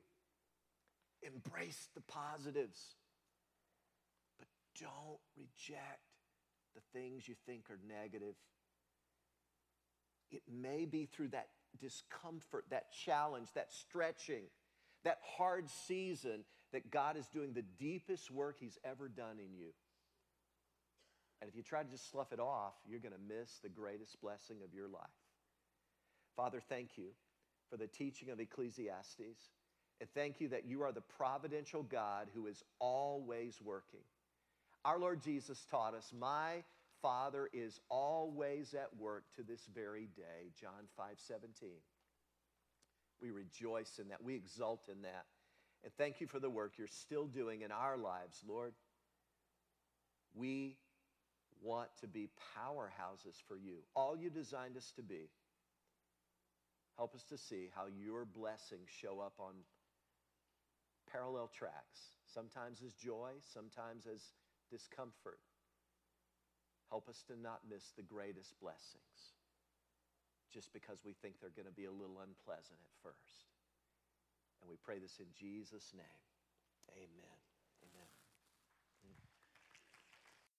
Embrace 1.22 1.88
the 1.94 2.00
positives, 2.02 2.96
but 4.38 4.48
don't 4.78 5.18
reject 5.36 6.11
the 6.74 6.98
things 6.98 7.28
you 7.28 7.34
think 7.46 7.70
are 7.70 7.78
negative 7.88 8.34
it 10.32 10.42
may 10.50 10.86
be 10.86 11.04
through 11.04 11.28
that 11.28 11.48
discomfort, 11.78 12.64
that 12.70 12.90
challenge, 12.92 13.48
that 13.54 13.70
stretching, 13.70 14.44
that 15.04 15.18
hard 15.36 15.68
season 15.68 16.44
that 16.72 16.90
God 16.90 17.16
is 17.16 17.26
doing 17.28 17.52
the 17.52 17.64
deepest 17.78 18.30
work 18.30 18.56
He's 18.58 18.78
ever 18.82 19.08
done 19.08 19.38
in 19.38 19.54
you. 19.54 19.68
And 21.40 21.50
if 21.50 21.56
you 21.56 21.62
try 21.62 21.82
to 21.82 21.90
just 21.90 22.10
slough 22.10 22.32
it 22.32 22.40
off, 22.40 22.74
you're 22.88 23.00
going 23.00 23.12
to 23.12 23.34
miss 23.34 23.58
the 23.62 23.68
greatest 23.68 24.20
blessing 24.22 24.58
of 24.64 24.72
your 24.74 24.88
life. 24.88 25.02
Father, 26.36 26.60
thank 26.66 26.96
you 26.96 27.08
for 27.68 27.76
the 27.76 27.88
teaching 27.88 28.30
of 28.30 28.40
Ecclesiastes. 28.40 29.50
And 30.00 30.08
thank 30.14 30.40
you 30.40 30.48
that 30.48 30.66
you 30.66 30.82
are 30.82 30.92
the 30.92 31.00
providential 31.00 31.82
God 31.82 32.28
who 32.34 32.46
is 32.46 32.62
always 32.78 33.60
working. 33.62 34.00
Our 34.84 34.98
Lord 34.98 35.22
Jesus 35.22 35.64
taught 35.70 35.94
us, 35.94 36.12
My 36.18 36.64
Father 37.00 37.48
is 37.52 37.78
always 37.88 38.74
at 38.74 38.96
work 38.98 39.24
to 39.36 39.42
this 39.42 39.60
very 39.74 40.08
day. 40.16 40.50
John 40.60 40.88
5 40.96 41.06
17. 41.16 41.70
We 43.20 43.30
rejoice 43.30 43.98
in 44.00 44.08
that. 44.08 44.22
We 44.22 44.34
exult 44.34 44.88
in 44.90 45.02
that. 45.02 45.26
And 45.84 45.92
thank 45.98 46.20
you 46.20 46.26
for 46.26 46.40
the 46.40 46.50
work 46.50 46.74
you're 46.78 46.86
still 46.88 47.26
doing 47.26 47.62
in 47.62 47.70
our 47.70 47.96
lives, 47.96 48.42
Lord. 48.46 48.72
We 50.34 50.76
want 51.62 51.88
to 52.00 52.08
be 52.08 52.28
powerhouses 52.56 53.36
for 53.46 53.56
you, 53.56 53.78
all 53.94 54.16
you 54.16 54.30
designed 54.30 54.76
us 54.76 54.92
to 54.96 55.02
be. 55.02 55.28
Help 56.96 57.14
us 57.14 57.24
to 57.30 57.38
see 57.38 57.70
how 57.74 57.86
your 57.86 58.24
blessings 58.24 58.88
show 59.00 59.20
up 59.20 59.34
on 59.38 59.54
parallel 61.10 61.50
tracks, 61.56 62.00
sometimes 62.32 62.80
as 62.84 62.92
joy, 62.94 63.30
sometimes 63.52 64.06
as 64.12 64.20
discomfort. 64.72 65.38
Help 66.88 67.08
us 67.08 67.22
to 67.28 67.36
not 67.36 67.60
miss 67.68 67.92
the 67.92 68.02
greatest 68.02 68.56
blessings 68.60 69.36
just 70.52 70.72
because 70.72 71.00
we 71.04 71.12
think 71.12 71.36
they're 71.40 71.56
going 71.56 71.68
to 71.68 71.72
be 71.72 71.88
a 71.88 71.92
little 71.92 72.20
unpleasant 72.20 72.80
at 72.80 72.96
first. 73.02 73.52
And 74.60 74.68
we 74.68 74.76
pray 74.76 74.98
this 74.98 75.20
in 75.20 75.32
Jesus' 75.32 75.92
name. 75.96 76.20
Amen. 76.96 77.31